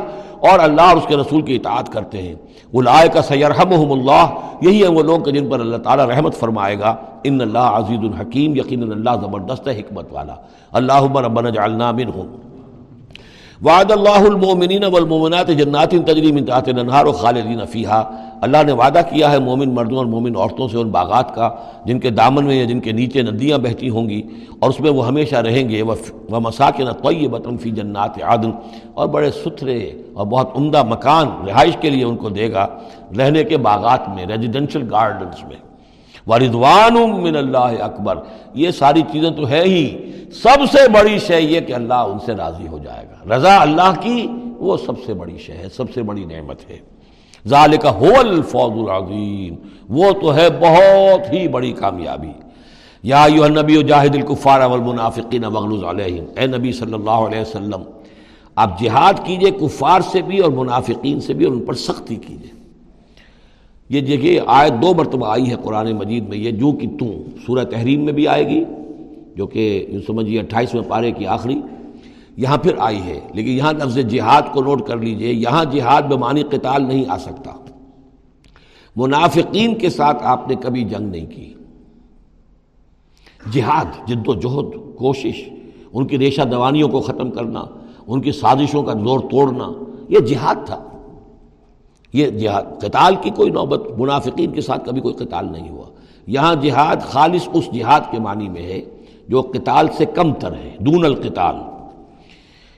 [0.48, 2.34] اور اللہ اور اس کے رسول کی اطاعت کرتے ہیں۔
[2.72, 4.24] وہ لائے کا سیرحم اللہ
[4.62, 6.94] یہی ہیں وہ لوگ جن پر اللہ تعالیٰ رحمت فرمائے گا۔
[7.24, 10.34] ان اللہ عزیز الحکیم یقین اللہ زبردست حکمت والا۔
[10.72, 12.36] اللہ ربنا جعلنا منہم
[13.64, 19.00] وعد اللہ المومنین والمومنات جنات تجری من تحت الانہار و خالدین فیہا۔ اللہ نے وعدہ
[19.10, 21.50] کیا ہے مومن مردوں اور مومن عورتوں سے ان باغات کا،
[21.84, 24.22] جن کے دامن میں یا جن کے نیچے ندیاں بہتی ہوں گی،
[24.58, 25.94] اور اس میں وہ ہمیشہ رہیں گے۔ وہ
[26.30, 28.50] مساکن طیبۃ فی جنات عدن۔
[28.94, 32.66] اور بڑے ستھرے اور بہت عمدہ مکان رہائش کے لیے ان کو دے گا۔
[33.18, 35.67] رہنے کے باغات میں ریزیڈنشل گارڈنز میں۔
[36.28, 38.16] وردوان من اللہ اکبر
[38.54, 39.98] یہ ساری چیزیں تو ہے ہی۔
[40.32, 43.92] سب سے بڑی شے یہ کہ اللہ ان سے راضی ہو جائے گا۔ رضا اللہ
[44.00, 44.26] کی
[44.58, 46.78] وہ سب سے بڑی شے ہے، سب سے بڑی نعمت ہے۔
[47.46, 49.54] ذالک هو الفوز العظیم۔
[49.88, 52.30] وہ تو ہے بہت ہی بڑی کامیابی۔
[53.02, 57.82] یا ایوہ النبی جاہد الکفار والمنافقین وغلوز علیہم۔ اے نبی صلی اللہ علیہ وسلم،
[58.56, 62.57] آپ جہاد کیجیے، کفار سے بھی اور منافقین سے بھی اور ان پر سختی کیجیے۔
[63.88, 67.64] یہ دیکھیے، آیت دو مرتبہ آئی ہے قرآن مجید میں، یہ جو کہ توں سورہ
[67.64, 68.64] تحریم میں بھی آئے گی،
[69.36, 71.60] جو کہ سمجھیے اٹھائیسویں پارے کی آخری،
[72.36, 76.42] یہاں پھر آئی ہے۔ لیکن یہاں لفظ جہاد کو نوٹ کر لیجیے، یہاں جہاد بمانی
[76.42, 77.64] قتال نہیں آ سکتا۔
[78.96, 81.54] منافقین کے ساتھ آپ نے کبھی جنگ نہیں کی۔
[83.52, 85.48] جہاد، جد و جہد، کوشش،
[85.92, 87.64] ان کی ریشہ دوانیوں کو ختم کرنا،
[88.06, 89.72] ان کی سازشوں کا زور توڑنا،
[90.08, 90.87] یہ جہاد تھا۔
[92.12, 95.84] یہ جہاد، قتال کی کوئی نوبت، منافقین کے ساتھ کبھی کوئی قتال نہیں ہوا۔
[96.26, 98.80] یہاں جہاد خالص اس جہاد کے معنی میں ہے
[99.28, 101.54] جو قتال سے کم تر ہے، دون القتال۔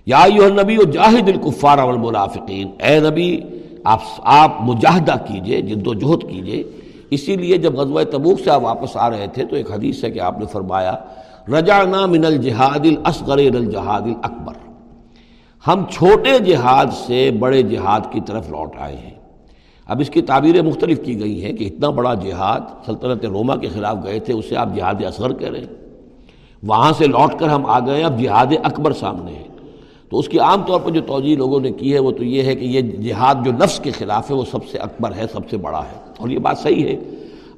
[0.07, 0.25] یا
[0.63, 3.41] نبی و جاہد الکفار والمنافقین، اے نبی،
[3.85, 6.63] آپ آپ مجاہدہ کیجیے، جد و جہد کیجیے۔
[7.11, 10.11] اسی لیے جب غزوہ تبوک سے آپ واپس آ رہے تھے تو ایک حدیث ہے
[10.11, 10.95] کہ آپ نے فرمایا،
[11.49, 14.53] رجعنا من الجہاد الاصغر الجہاد الاکبر۔
[15.67, 19.20] ہم چھوٹے جہاد سے بڑے جہاد کی طرف لوٹ آئے ہیں۔
[19.91, 23.69] اب اس کی تعبیریں مختلف کی گئی ہیں کہ اتنا بڑا جہاد سلطنت روما کے
[23.75, 25.67] خلاف گئے تھے، اسے آپ جہاد اصغر کہہ رہے ہیں۔
[26.63, 29.43] وہاں سے لوٹ کر ہم آ گئے اب جہاد اکبر سامنے ہے۔
[30.11, 32.43] تو اس کی عام طور پر جو توجہ لوگوں نے کی ہے، وہ تو یہ
[32.43, 35.51] ہے کہ یہ جہاد جو نفس کے خلاف ہے، وہ سب سے اکبر ہے، سب
[35.51, 36.97] سے بڑا ہے۔ اور یہ بات صحیح ہے۔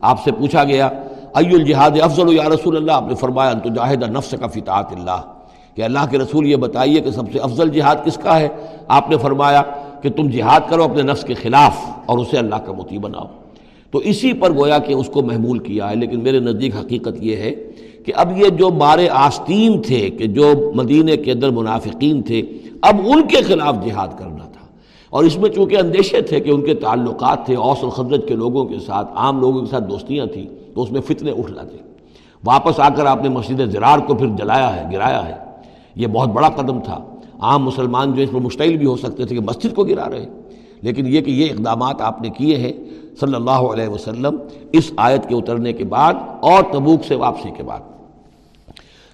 [0.01, 0.87] آپ سے پوچھا گیا
[1.35, 5.21] ای الجہاد افضل یا رسول اللہ؟ آپ نے فرمایا تو جاہد نفس کا فطاط اللہ۔
[5.75, 8.49] کہ اللہ کے رسول یہ بتائیے کہ سب سے افضل جہاد کس کا ہے؟
[8.89, 9.63] آپ نے فرمایا
[10.03, 11.77] کہ تم جہاد کرو اپنے نفس کے خلاف
[12.07, 13.25] اور اسے اللہ کا متی بناؤ۔
[13.91, 17.37] تو اسی پر گویا کہ اس کو محمول کیا ہے، لیکن میرے نزدیک حقیقت یہ
[17.37, 17.55] ہے
[18.05, 22.43] کہ اب یہ جو بارے آستین تھے، کہ جو مدینہ کے اندر منافقین تھے،
[22.83, 24.67] اب ان کے خلاف جہاد کرنا تھا۔
[25.11, 28.65] اور اس میں چونکہ اندیشے تھے کہ ان کے تعلقات تھے، اوس الخدرت کے لوگوں
[28.65, 31.77] کے ساتھ، عام لوگوں کے ساتھ دوستیاں تھیں، تو اس میں فتنے اٹھ لاتے
[32.45, 35.35] واپس آ کر آپ نے مسجد زرار کو پھر جلایا ہے، گرایا ہے۔
[35.97, 37.12] یہ بہت بڑا قدم تھا۔
[37.43, 40.27] عام مسلمان جو اس پر مشتعل بھی ہو سکتے تھے کہ مسجد کو گرا رہے
[40.83, 42.73] لیکن یہ کہ یہ اقدامات آپ نے کیے ہیں
[43.21, 44.37] صلی اللہ علیہ وسلم
[44.73, 47.81] اس آیت کے اترنے کے بعد اور تبوک سے واپسی کے بعد۔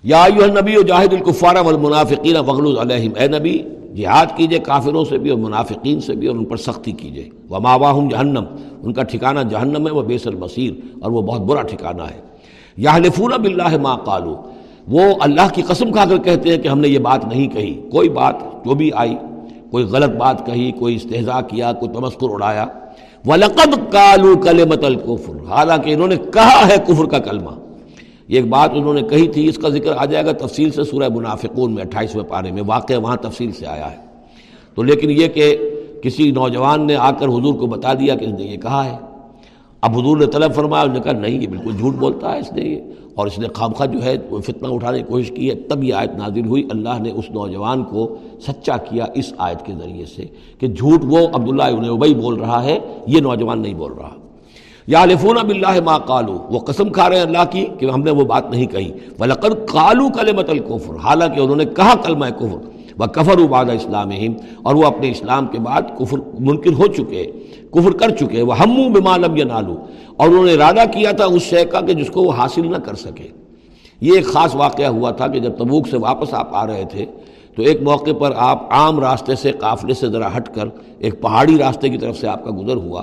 [0.03, 3.59] یا نبی و جاہد القفارہ والمنافقین وغلوز علیہم۔ اے نبی،
[3.97, 7.75] جہاد کیجیے کافروں سے بھی اور منافقین سے بھی اور ان پر سختی کیجیے۔ وما
[7.75, 8.45] واہم جہنم۔
[8.83, 10.73] ان کا ٹھکانہ جہنم ہے، وہ بیس المصیر
[11.03, 12.21] اور وہ بہت برا ٹھکانہ ہے۔
[12.77, 14.37] یا نفون بلّہ ما قالو۔
[14.89, 17.89] وہ اللہ کی قسم کھا کر کہتے ہیں کہ ہم نے یہ بات نہیں کہی۔
[17.93, 18.35] کوئی بات
[18.65, 19.15] جو بھی آئی،
[19.71, 22.67] کوئی غلط بات کہی، کوئی استحضاء کیا، کوئی تمسکر اڑایا۔
[23.27, 27.51] وَلَقَدْ قَالُوا كَلِمَةَ الْكُفْرِ۔ حالانکہ انہوں نے کہا ہے کفر کا کلمہ۔
[28.29, 30.85] یہ ایک بات انہوں نے کہی تھی، اس کا ذکر آ جائے گا تفصیل سے
[30.85, 33.97] سورہ منافقون میں، اٹھائیسویں پارے میں۔ واقع وہاں تفصیل سے آیا ہے۔
[34.75, 35.57] تو لیکن یہ کہ
[36.03, 39.08] کسی نوجوان نے آ کر حضور کو بتا دیا کہ اس نے یہ کہا ہے۔
[39.81, 42.53] اب حضور نے طلب فرمایا اس نے کہا، نہیں، یہ بالکل جھوٹ بولتا ہے اس
[42.53, 42.81] نے یہ۔
[43.15, 45.95] اور اس نے خامخواہ جو ہے وہ فتنہ اٹھانے کی کوشش کی ہے، تب یہ
[45.95, 50.25] آیت نازل ہوئی۔ اللہ نے اس نوجوان کو سچا کیا اس آیت کے ذریعے سے
[50.59, 54.11] کہ جھوٹ وہ عبداللہ ابن ابئی بول رہا ہے، یہ نوجوان نہیں بول رہا۔
[54.87, 58.01] یا لفون اب اللہ ماں کالو وہ قسم کھا رہے ہیں اللہ کی کہ ہم
[58.01, 62.78] نے وہ بات نہیں کہی۔ ولقر کالو کلمت الکفر حالانکہ انہوں نے کہا کلمہ کفر۔
[62.99, 64.11] وہ کفر اباد اسلام
[64.63, 67.27] اور وہ اپنے اسلام کے بعد کفر منکر ہو چکے،
[67.71, 69.77] کفر کر چکے وہ ہم بمالم یا نالو
[70.17, 72.77] اور انہوں نے ارادہ کیا تھا اس شے کا کہ جس کو وہ حاصل نہ
[72.77, 73.29] کر سکے۔
[74.01, 77.05] یہ ایک خاص واقعہ ہوا تھا کہ جب تبوک سے واپس آپ آ رہے تھے،
[77.57, 80.65] تو ایک موقع پر آپ عام راستے سے قافلے سے ذرا ہٹ کر
[80.99, 83.01] ایک پہاڑی راستے کی طرف سے آپ کا گزر ہوا۔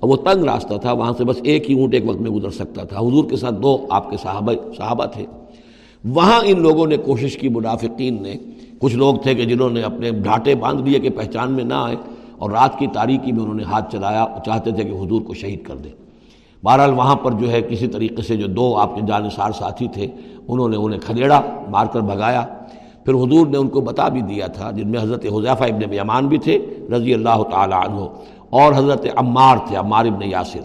[0.00, 2.50] اور وہ تنگ راستہ تھا، وہاں سے بس ایک ہی اونٹ ایک وقت میں گزر
[2.50, 5.26] سکتا تھا۔ حضور کے ساتھ دو آپ کے صحابہ صحابہ تھے۔
[6.04, 8.34] وہاں ان لوگوں نے کوشش کی، منافقین نے
[8.82, 11.96] کچھ لوگ تھے کہ جنہوں نے اپنے ڈھاٹے باندھ دیے کہ پہچان میں نہ آئے
[12.38, 15.62] اور رات کی تاریکی میں انہوں نے ہاتھ چلایا چاہتے تھے کہ حضور کو شہید
[15.64, 15.90] کر دیں
[16.64, 20.06] بہرحال وہاں پر جو ہے کسی طریقے سے جو دو آپ کے جانصار ساتھی تھے،
[20.48, 22.44] انہوں نے انہیں کھدیڑا مار کر بھگایا۔
[23.04, 26.28] پھر حضور نے ان کو بتا بھی دیا تھا، جن میں حضرت حضیفہ ابن یمان
[26.28, 26.58] بھی تھے،
[26.92, 28.06] رضی اللہ تعالیٰ عنہ،
[28.50, 30.60] اور حضرت عمار تھے، عمار ابن یاسر۔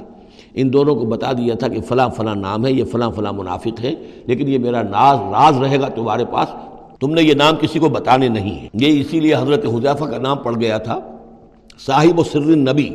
[0.53, 3.84] ان دونوں کو بتا دیا تھا کہ فلاں فلاں نام ہے، یہ فلاں فلاں منافق
[3.84, 3.93] ہے
[4.28, 6.53] لیکن یہ میرا ناز، راز رہے گا تمہارے پاس
[6.99, 10.17] تم نے یہ نام کسی کو بتانے نہیں ہے۔ یہ اسی لیے حضرت حضیفہ کا
[10.17, 10.99] نام پڑ گیا تھا۔
[11.85, 12.89] صاحب و سر نبی۔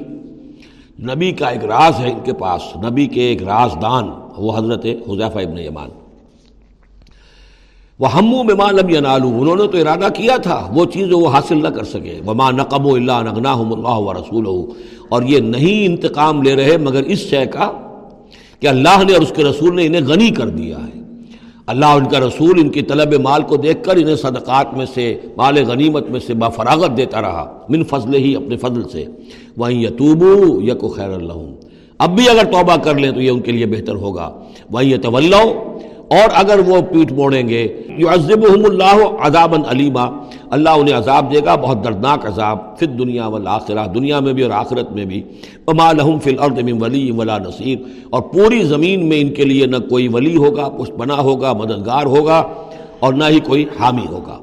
[1.00, 5.38] نبی کا ایک راز ہے ان کے پاس۔ نبی کے ایک رازدان، وہ حضرت حضیفہ
[5.38, 5.88] ابن یمان۔
[7.98, 11.62] وہ ہمو میں لم ینالو۔ انہوں نے تو ارادہ کیا تھا۔ وہ چیز وہ حاصل
[11.62, 14.70] نہ کر سکے۔ وما نقم و اللہ نغنا اللہ و رسول
[15.09, 17.72] اور یہ نہیں انتقام لے رہے مگر اس شے کا
[18.61, 21.01] کہ اللہ نے اور اس کے رسول نے انہیں غنی کر دیا ہے۔
[21.67, 25.17] اللہ ان کا رسول، ان کی طلب مال کو دیکھ کر انہیں صدقات میں سے،
[25.37, 29.05] مال غنیمت میں سے بفراغت دیتا رہا، من فضل ہی اپنے فضل سے۔
[29.57, 31.33] وہیں یتوبو یک خیر اللہ
[31.99, 34.31] اب بھی اگر توبہ کر لیں تو یہ ان کے لیے بہتر ہوگا۔
[34.71, 34.97] وہیں یہ
[36.13, 40.05] اور اگر وہ پیٹ موڑیں گے یعذبہم اللہ عذابا علیما
[40.51, 44.51] اللہ انہیں عذاب دے گا، بہت دردناک عذاب فی دنیا والآخرہ، دنیا میں بھی اور
[44.51, 45.23] آخرت میں بھی۔
[45.67, 47.79] وما لہم فی الارض من ولی ولا نصیر۔
[48.11, 52.07] اور پوری زمین میں ان کے لیے نہ کوئی ولی ہوگا، پشت بنا ہوگا، مددگار
[52.07, 52.43] ہوگا،
[52.99, 54.39] اور نہ ہی کوئی حامی ہوگا۔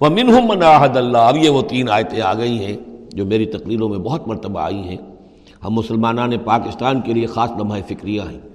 [0.00, 2.76] ومنہم من عہد اللہ۔ اب یہ وہ تین آیتیں آ گئی ہیں
[3.12, 4.96] جو میری تقریروں میں بہت مرتبہ آئی ہیں۔
[5.64, 8.53] ہم مسلمانان پاکستان کے لیے خاص لمحہ فکریہ ہیں۔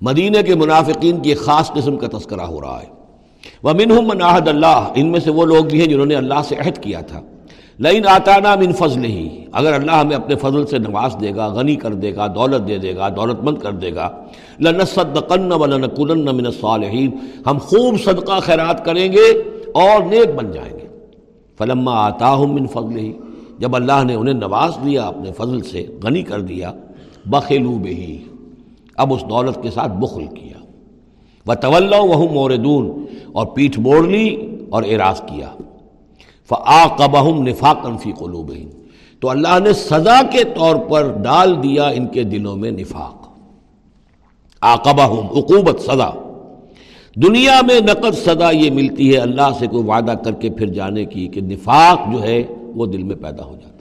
[0.00, 2.96] مدینہ کے منافقین کی ایک خاص قسم کا تذکرہ ہو رہا ہے۔
[3.62, 6.54] وہ منہم مناحد اللہ، ان میں سے وہ لوگ بھی ہیں جنہوں نے اللہ سے
[6.54, 7.20] عہد کیا تھا۔
[7.78, 11.76] لین آتانا من فضل ہی اگر اللہ ہمیں اپنے فضل سے نواز دے گا، غنی
[11.76, 14.08] کر دے گا، دولت دے دے گا، دولت مند کر دے گا،
[14.60, 17.10] لنصدقن ولنکونن من الصالحین۔
[17.46, 19.32] ہم خوب صدقہ خیرات کریں گے
[19.72, 20.86] اور نیک بن جائیں گے۔
[21.58, 23.12] فلما آتاہم من فضل ہی
[23.58, 26.72] جب اللہ نے انہیں نواز دیا اپنے فضل سے، غنی کر دیا،
[27.26, 28.18] بخلو بہی۔
[28.96, 30.64] اب اس دولت کے ساتھ بخل کیا۔
[31.46, 35.48] وہ طول وہ موردون اور پیٹھ موڑ لی اور اعراض کیا۔
[36.48, 38.68] فعقبہم نفاقن فی قلوبہم
[39.20, 43.28] تو اللہ نے سزا کے طور پر ڈال دیا ان کے دلوں میں نفاق۔
[44.60, 46.10] آقبہم، عقوبت سزا۔
[47.16, 51.04] دنیا میں نقد سزا یہ ملتی ہے اللہ سے کوئی وعدہ کر کے پھر جانے
[51.04, 53.75] کی کہ نفاق جو ہے وہ دل میں پیدا ہو جاتا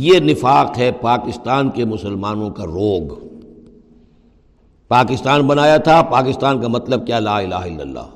[0.00, 3.26] یہ نفاق ہے پاکستان کے مسلمانوں کا روگ۔
[4.88, 8.06] پاکستان بنایا تھا، پاکستان کا مطلب کیا؟ لا الہ الا اللہ۔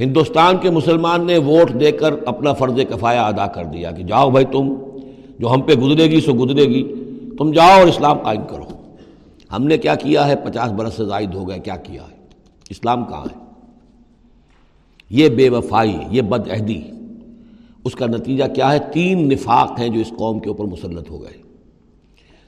[0.00, 4.30] ہندوستان کے مسلمان نے ووٹ دے کر اپنا فرض کفایا ادا کر دیا کہ جاؤ
[4.30, 4.74] بھائی تم،
[5.38, 6.94] جو ہم پہ گزرے گی سو گزرے گی۔
[7.38, 8.64] تم جاؤ اور اسلام قائم کرو۔
[9.52, 12.16] ہم نے کیا کیا ہے؟ پچاس برس سے زائد ہو گئے، کیا کیا ہے؟
[12.70, 13.44] اسلام کہاں ہے؟
[15.10, 16.82] یہ بے وفائی، یہ بد عہدی
[17.88, 21.22] اس کا نتیجہ کیا ہے؟ تین نفاق ہیں جو اس قوم کے اوپر مسلط ہو
[21.22, 21.48] گئے۔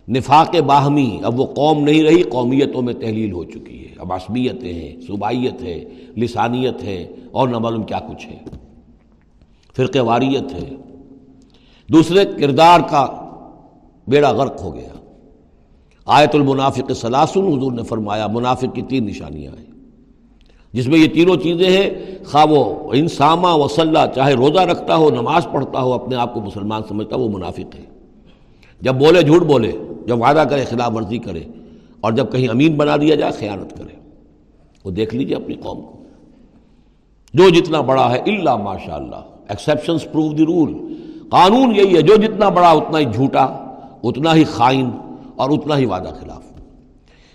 [0.08, 4.74] نفاق باہمی، اب وہ قوم نہیں رہی، قومیتوں میں تحلیل ہو چکی ہے۔ اب عصبیتیں
[4.74, 5.84] ہیں، صوبائیت ہے،
[6.16, 8.38] لسانیت ہے، اور نہ معلوم کیا کچھ ہے۔
[9.76, 10.70] فرق واریت ہے۔
[11.88, 13.30] دوسرے کردار کا
[14.08, 14.88] بیڑا غرق ہو گیا۔
[16.06, 19.69] آیت المنافق سلاسن حضور نے فرمایا، منافق کی تین نشانیاں ہیں۔
[20.72, 21.90] جس میں یہ تینوں چیزیں ہیں،
[22.24, 26.82] خواہ وہ انسامہ وسلح چاہے روزہ رکھتا ہو، نماز پڑھتا ہو، اپنے آپ کو مسلمان
[26.88, 27.84] سمجھتا وہ منافق ہے۔
[28.80, 29.72] جب بولے جھوٹ بولے،
[30.06, 31.42] جب وعدہ کرے، خلاف ورزی کرے،
[32.00, 33.94] اور جب کہیں امین بنا دیا جائے، خیانت کرے۔
[34.84, 36.02] وہ دیکھ لیجیے اپنی قوم کو۔
[37.34, 40.94] جو جتنا بڑا ہے اللہ ماشاء اللہ ایکسیپشنس پروو دی رول
[41.28, 43.44] قانون یہی ہے، جو جتنا بڑا، اتنا ہی جھوٹا،
[44.04, 44.90] اتنا ہی خائن،
[45.36, 46.42] اور اتنا ہی وعدہ خلاف۔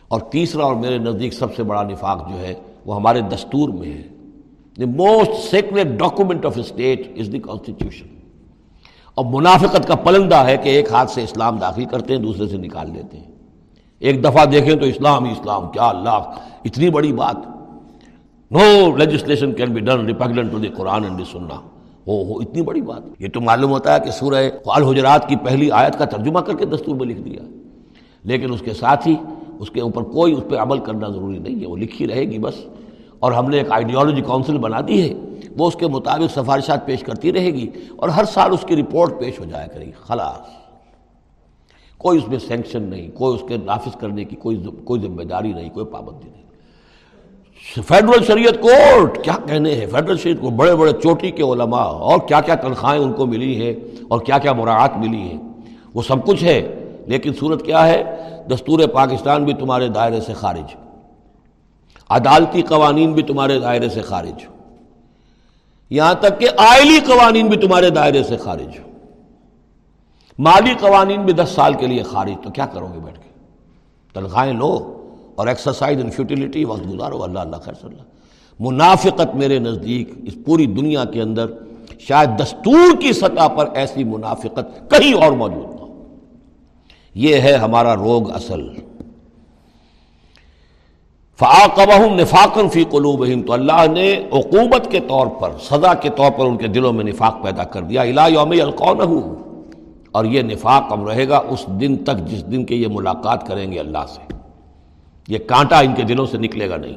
[0.07, 2.53] اور تیسرا اور میرے نزدیک سب سے بڑا نفاق جو ہے
[2.85, 4.01] وہ ہمارے دستور میں ہے۔
[4.79, 8.07] The most secret document of state is the constitution
[9.15, 12.57] اور منافقت کا پلندہ ہے کہ ایک ہاتھ سے اسلام داخل کرتے ہیں، دوسرے سے
[12.57, 13.31] نکال دیتے ہیں۔
[13.99, 16.33] ایک دفعہ دیکھیں تو اسلام ہی اسلام، کیا اللہ،
[16.65, 17.35] اتنی بڑی بات۔
[18.51, 21.55] No legislation can be done repugnant to the Quran and the Sunnah
[22.07, 25.71] ہو ہو اتنی بڑی بات۔ یہ تو معلوم ہوتا ہے کہ سورہ الحجرات کی پہلی
[25.71, 27.39] آیت کا ترجمہ کر کے دستور میں لکھ دیا۔
[28.23, 29.15] لیکن اس کے ساتھ ہی
[29.59, 32.39] اس کے اوپر کوئی اس پہ عمل کرنا ضروری نہیں ہے، وہ لکھی رہے گی
[32.39, 32.53] بس۔
[33.19, 35.13] اور ہم نے ایک آئیڈیالوجی کونسل بنا دی ہے،
[35.57, 39.19] وہ اس کے مطابق سفارشات پیش کرتی رہے گی اور ہر سال اس کی رپورٹ
[39.19, 40.65] پیش ہو جایا کرے گی، خلاص۔
[41.97, 45.53] کوئی اس میں سینکشن نہیں، کوئی اس کے نافذ کرنے کی کوئی کوئی ذمہ داری
[45.53, 46.43] نہیں، کوئی پابندی نہیں۔
[47.87, 52.19] فیڈرل شریعت کورٹ کیا کہنے ہیں؟ فیڈرل شریعت کو بڑے بڑے چوٹی کے علماء، اور
[52.27, 53.73] کیا کیا تنخواہیں ان کو ملی ہیں،
[54.07, 55.37] اور کیا کیا مراعات ملی ہیں۔
[55.93, 58.03] وہ سب کچھ ہے۔ لیکن صورت کیا ہے؟
[58.51, 60.75] دستور پاکستان بھی تمہارے دائرے سے خارج۔
[62.09, 64.45] عدالتی قوانین بھی تمہارے دائرے سے خارج۔
[65.89, 68.79] یہاں تک کہ آئلی قوانین بھی تمہارے دائرے سے خارج۔
[70.39, 73.29] مالی قوانین بھی دس سال کے لیے خارج۔ تو کیا کرو گے بیٹھ کے؟
[74.13, 75.01] تنخواہیں لو
[75.35, 78.03] اور ایکسرسائز ان فیوٹیلیٹی وقت گزارو۔ اللہ اللہ، خیر، صلی اللہ۔
[78.59, 81.45] منافقت میرے نزدیک، اس پوری دنیا کے اندر
[81.99, 85.74] شاید دستور کی سطح پر ایسی منافقت کہیں اور موجود۔
[87.15, 88.69] یہ ہے ہمارا روگ اصل۔
[91.39, 96.45] فعاقبہم نفاقن فی قلوبہم، تو اللہ نے عقوبت کے طور پر، سزا کے طور پر
[96.45, 99.19] ان کے دلوں میں نفاق پیدا کر دیا۔ الہ یوم القونہ
[100.11, 103.71] اور یہ نفاق اب رہے گا اس دن تک جس دن کے یہ ملاقات کریں
[103.71, 104.33] گے اللہ سے۔
[105.27, 106.95] یہ کانٹا ان کے دلوں سے نکلے گا نہیں۔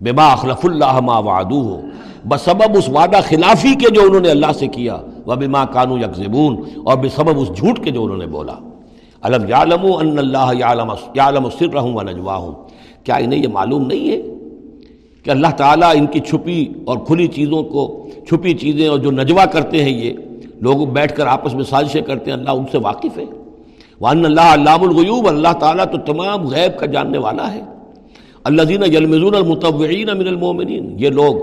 [0.00, 1.80] بما اخلف اللہ ما وعدو ہو
[2.28, 6.64] بسبب اس وعدہ خلافی کے جو انہوں نے اللہ سے کیا۔ وہ بما کانو یکزبون
[6.84, 8.69] اور بسبب اس جھوٹ کے جو انہوں نے بولا۔
[9.22, 12.52] علم یعلم ان اللہ یعلم یعلم سرہم و نجواہم۔
[13.04, 14.22] کیا انہیں یہ معلوم نہیں ہے
[15.24, 19.44] کہ اللہ تعالیٰ ان کی چھپی اور کھلی چیزوں کو، چھپی چیزیں اور جو نجوا
[19.44, 20.12] کرتے ہیں یہ،
[20.60, 23.24] لوگ بیٹھ کر آپس میں سازشیں کرتے ہیں، اللہ ان سے واقف ہے۔
[24.00, 27.60] وان اللہ علام الغیوب اللہ تعالیٰ تو تمام غیب کا جاننے والا ہے۔
[28.44, 31.34] اللہ دین یلمزون المتوعین من المومنین یہ لوگ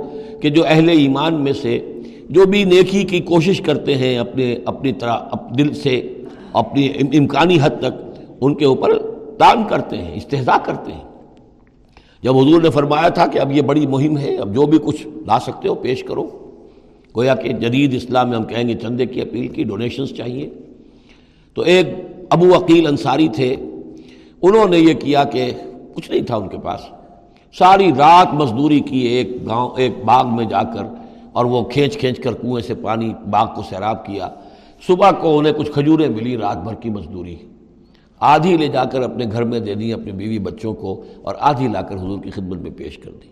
[0.42, 1.94] کہ جو اہل ایمان میں سے،
[2.30, 5.20] جو بھی نیکی کی کوشش کرتے ہیں اپنے، اپنی طرح
[5.58, 6.14] دل سے
[6.54, 8.98] اپنی امکانی حد تک ان کے اوپر
[9.38, 11.04] تان کرتے ہیں، استحضاء کرتے ہیں۔
[12.22, 15.08] جب حضور نے فرمایا تھا کہ اب یہ بڑی مہم ہے، اب جو بھی کچھ
[15.08, 16.28] لا سکتے ہو پیش کرو۔
[17.18, 20.50] گویا کہ جدید اسلام میں ہم کہیں گے چندے کی اپیل کی ڈونیشنز چاہیے۔
[21.54, 21.88] تو ایک
[22.30, 23.56] ابو عقیل انصاری تھے،
[24.42, 25.52] انہوں نے یہ کیا کہ
[25.94, 26.80] کچھ نہیں تھا ان کے پاس۔
[27.58, 30.84] ساری رات مزدوری کی ایک گاؤں، ایک باغ میں جا کر
[31.32, 34.30] اور وہ کھینچ کھینچ کر کنویں سے پانی باغ کو سیراب کیا۔
[34.82, 37.36] صبح کو انہیں کچھ کھجوریں ملی، رات بھر کی مزدوری۔
[38.20, 41.68] آدھی لے جا کر اپنے گھر میں دے دی، اپنی بیوی بچوں کو، اور آدھی
[41.68, 43.28] لا کر حضور کی خدمت میں پیش کر دی۔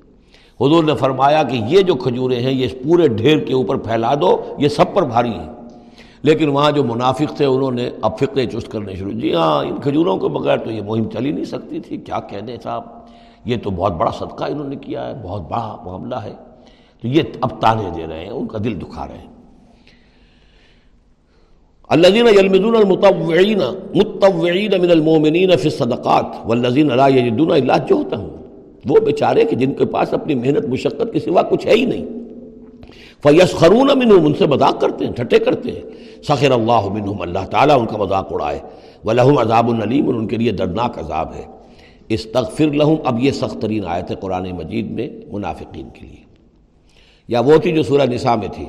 [0.62, 4.42] حضور نے فرمایا کہ یہ جو کھجوریں ہیں، یہ پورے ڈھیر کے اوپر پھیلا دو،
[4.58, 5.54] یہ سب پر بھاری ہیں۔
[6.22, 9.76] لیکن وہاں جو منافق تھے، انہوں نے اب فقے چست کرنے شروع۔ جی ہاں ان
[9.82, 12.84] کھجوروں کے بغیر تو یہ مہم چل ہی نہیں سکتی تھی۔ کیا کہنے صاحب؟
[13.46, 16.34] یہ تو بہت بڑا صدقہ انہوں نے کیا ہے، بہت بڑا معاملہ ہے۔
[17.02, 19.35] تو یہ اب تانے دے رہے ہیں، ان کا دل دکھا رہے ہیں۔
[21.90, 23.60] الذين يلمزون المتوعين
[23.96, 28.36] متوعين من المؤمنين في الصدقات والذين لا يجدون الا جهدهم.
[28.90, 32.06] وہ بیچارے کہ جن کے پاس اپنی محنت، مشقت کے سوا کچھ ہے ہی نہیں۔
[33.24, 35.82] فیسخرون منہم ان سے مذاق کرتے ہیں ٹھٹے کرتے ہیں۔
[36.24, 38.60] سخر اللہ منہم اللہ تعالیٰ ان کا مذاق اڑائے۔
[39.06, 41.44] ولہم عذاب العلیم ان کے لیے دردناک عذاب ہے۔
[42.10, 46.24] استغفر لہم اب یہ سخت ترین آیت ہے قرآن مجید میں منافقین کے لیے۔
[47.28, 48.66] یا وہ تھی جو سورہ نساء میں تھی۔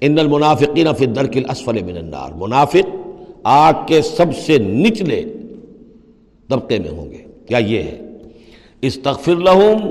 [0.00, 2.96] ان المنافقین فی الدرک الاسفل من النار۔ منافق
[3.44, 5.22] آگ کے سب سے نچلے
[6.48, 7.98] طبقے میں ہوں گے۔ کیا یہ ہے؟
[8.82, 9.90] استغفر لہم۔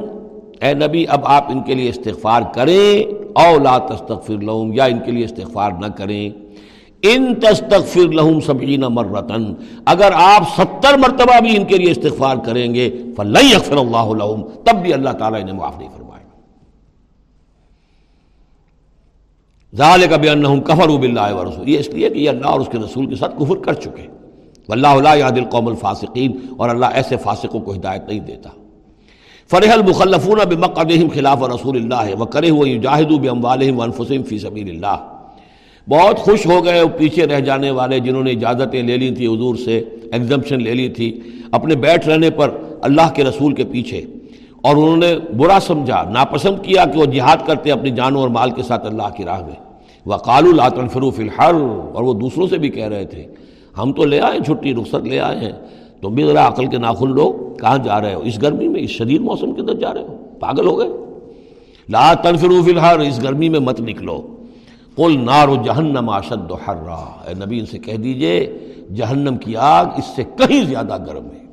[0.61, 3.03] اے نبی، اب آپ ان کے لیے استغفار کریں
[3.33, 6.29] او لا تستغفر لہم یا ان کے لیے استغفار نہ کریں۔
[7.01, 9.53] ان تستغفر لہم سبعین مرتن۔
[9.85, 14.41] اگر آپ ستر مرتبہ بھی ان کے لیے استغفار کریں گے، فلن یغفر اللہ لہم۔
[14.63, 15.89] تب بھی اللہ تعالیٰ انہیں معاف نہیں
[19.77, 22.77] فرمائے ذالک بانہم کفروا باللہ ورسول یہ اس لیے کہ یہ اللہ اور اس کے
[22.77, 24.05] رسول کے ساتھ کفر کر چکے.
[24.69, 28.49] واللہ لا یهدی القوم الفاسقین اور اللہ ایسے فاسقوں کو ہدایت نہیں دیتا.
[29.51, 34.97] فرح المخلفون بمقعدہم خلاف رسول اللہ وکرہوا یجاہدوا باموالہم وانفسہم فی سبیل اللہ
[35.87, 39.27] بہت خوش ہو گئے وہ پیچھے رہ جانے والے جنہوں نے اجازتیں لے لی تھی
[39.27, 39.77] حضور سے
[40.11, 41.07] ایگزمپشن لے لی تھی،
[41.51, 42.49] اپنے بیٹھ رہنے پر
[42.89, 44.01] اللہ کے رسول کے پیچھے.
[44.63, 48.51] اور انہوں نے برا سمجھا، ناپسند کیا کہ وہ جہاد کرتے اپنی جانوں اور مال
[48.51, 49.55] کے ساتھ اللہ کی راہ میں.
[50.07, 51.53] وقال العطن فروف الحر،
[51.93, 53.25] اور وہ دوسروں سے بھی کہہ رہے تھے،
[53.77, 55.51] ہم تو لے آئے چھٹی، رخصت لے آئے ہیں۔
[56.01, 58.89] تم بھی ذرا عقل کے ناخن لو، کہاں جا رہے ہو؟ اس گرمی میں، اس
[58.89, 60.89] شدید موسم کے اندر جا رہے ہو؟ پاگل ہو گئے۔
[61.89, 64.21] لا تنفروف الحر، اس گرمی میں مت نکلو۔
[64.95, 68.57] قل نار و جہنم اشد حرا۔ اے نبی، ان سے کہہ دیجیے،
[68.95, 71.45] جہنم کی آگ اس سے کہیں زیادہ گرم ہے۔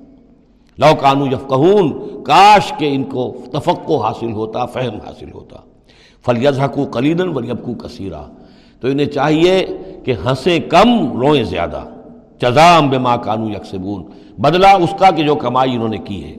[0.79, 1.93] لو کانو یفقہون،
[2.25, 5.57] کاش کہ ان کو تفقو حاصل ہوتا، فہم حاصل ہوتا۔
[6.27, 8.23] فل یزحکو قلیدن ولیبکو کثیرہ
[8.85, 9.67] تو انہیں چاہیے
[10.05, 11.83] کہ ہنسیں کم، روئیں زیادہ۔
[12.41, 14.05] جزام بما کانو یکسبون۔
[14.39, 16.37] بدلہ اس کا کہ جو کمائی انہوں نے کی ہے۔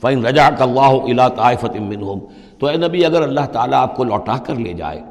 [0.00, 2.20] فَإِن رَجَعَكَ اللَّهُ إِلَىٰ طَائِفَةٍ مِّنْهُمْ۔
[2.58, 5.02] تو اے نبی، اگر اللہ تعالیٰ آپ کو لوٹا کر لے جائے،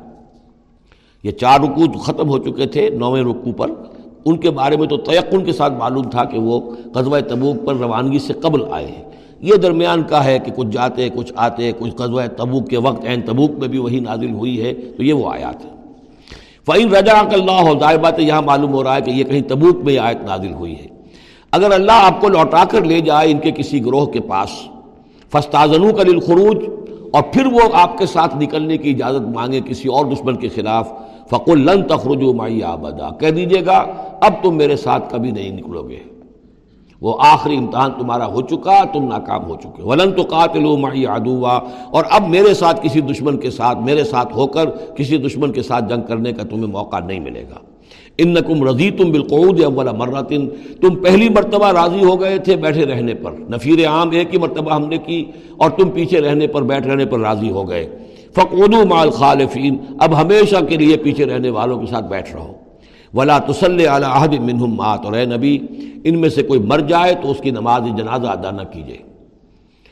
[1.23, 3.67] یہ چار رکوع ختم ہو چکے تھے نویں رکوع پر۔
[4.26, 7.76] ان کے بارے میں تو تیقن کے ساتھ معلوم تھا کہ وہ غزوہ تبوک پر
[7.76, 9.03] روانگی سے قبل آئے ہیں۔
[9.39, 13.21] یہ درمیان کا ہے کہ کچھ جاتے، کچھ آتے، کچھ غزوہ تبوک کے وقت عین
[13.21, 15.74] تبوک میں بھی وہی نازل ہوئی ہے۔ تو یہ وہ آیات ہے
[16.68, 19.97] فعین رجا اللہ ظاہر بات یہاں معلوم ہو رہا ہے کہ یہ کہیں تبوک میں
[19.99, 20.88] آیت نازل ہوئی ہے۔
[21.53, 24.49] اگر اللہ آپ کو لوٹا کر لے جائے ان کے کسی گروہ کے پاس
[25.34, 26.66] فستازنو کا للخروج،
[27.13, 30.91] اور پھر وہ آپ کے ساتھ نکلنے کی اجازت مانگے کسی اور دشمن کے خلاف،
[31.30, 33.78] فقل لن تخرجو مائی آبدا کہہ دیجیے گا،
[34.22, 35.99] اب تم میرے ساتھ کبھی نہیں نکلو گے۔
[37.02, 41.60] وہ آخری امتحان تمہارا ہو چکا، تم ناکام ہو چکے ولن تو قاتل مائی آدوا
[41.91, 45.62] اور اب میرے ساتھ کسی دشمن کے ساتھ، میرے ساتھ ہو کر کسی دشمن کے
[45.62, 47.56] ساتھ جنگ کرنے کا تمہیں موقع نہیں ملے گا۔
[48.18, 50.48] ان نقم رضی تم بالقعود اولا مرتن
[50.82, 54.74] تم پہلی مرتبہ راضی ہو گئے تھے بیٹھے رہنے پر۔ نفیر عام ایک ہی مرتبہ
[54.74, 55.26] ہم نے کی
[55.58, 57.98] اور تم پیچھے رہنے پر، بیٹھ رہنے پر راضی ہو گئے۔
[58.34, 62.54] فقودو مال خالفین اب ہمیشہ کے لیے پیچھے رہنے والوں کے ساتھ بیٹھ رہو۔
[63.16, 65.59] ولا تسل علی عہد منہم مات۔ اور اے نبی،
[66.03, 68.97] ان میں سے کوئی مر جائے تو اس کی نماز جنازہ ادا نہ کیجیے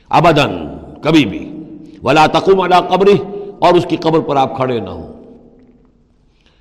[0.09, 1.49] ابدن کبھی بھی۔
[2.03, 3.07] ولا تقم علی قبر
[3.59, 5.13] اور اس کی قبر پر آپ کھڑے نہ ہوں۔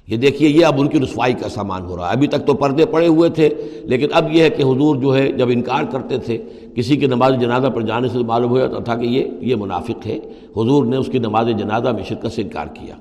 [0.09, 2.55] یہ دیکھیے، یہ اب ان کی رسوائی کا سامان ہو رہا ہے۔ ابھی تک تو
[2.55, 3.49] پردے پڑے ہوئے تھے،
[3.83, 6.39] لیکن اب یہ ہے کہ حضور جو ہے، جب انکار کرتے تھے،
[6.77, 10.07] کسی کی نماز جنازہ پر جانے سے معلوم ہو جاتا تھا کہ یہ یہ منافق
[10.07, 10.17] ہے۔
[10.57, 12.95] حضور نے اس کی نماز جنازہ میں شرکت سے انکار کیا۔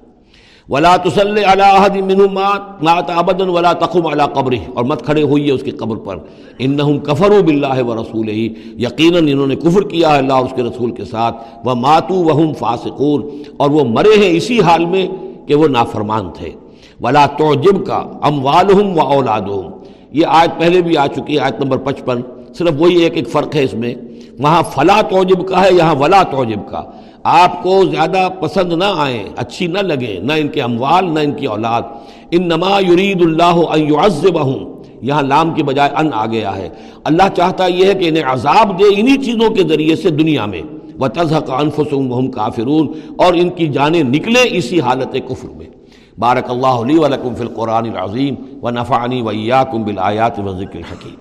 [0.72, 5.52] ولا تسل علاحد منات مات ابدن ولا تقم علا قبر اور مت کھڑے ہوئی ہے
[5.52, 6.18] اس کی قبر پر.
[6.60, 8.46] ان کفر و بلّہ و رسول ہی
[8.84, 11.36] یقیناً انہوں نے کفر کیا ہے اللہ اور اس کے رسول کے ساتھ.
[11.66, 13.22] وہ ماتو وہم فاسقون.
[13.58, 15.06] اور وہ مرے ہیں اسی حال میں
[15.48, 16.52] کہ وہ نافرمان تھے.
[17.02, 19.50] ولا توجب کا ام والم و اولاد
[20.12, 22.22] یہ آیت پہلے بھی آ چکی ہے، آیت نمبر پچپن.
[22.58, 23.94] صرف وہی ایک ایک فرق ہے اس میں.
[24.40, 26.82] وہاں فلا توجب کا ہے، یہاں ولا توجب کا
[27.24, 31.32] آپ کو زیادہ پسند نہ آئیں اچھی نہ لگیں نہ ان کے اموال، نہ ان
[31.32, 31.82] کی اولاد۔
[32.32, 36.70] ان نما یرید اللہ یعذبہم، یہاں لام کی بجائے ان آ گیا ہے۔
[37.04, 40.62] اللہ چاہتا یہ ہے کہ انہیں عذاب دے انہی چیزوں کے ذریعے سے دنیا میں۔
[41.00, 45.70] وہ تضحق انفسم کافرون، اور ان کی جانیں نکلیں اسی حالت کفر میں۔
[46.18, 51.21] بارک اللہ علی ولکم فی القرآن العظیم و نفعنی ویاکم بالآیات و ذکر الحکیم۔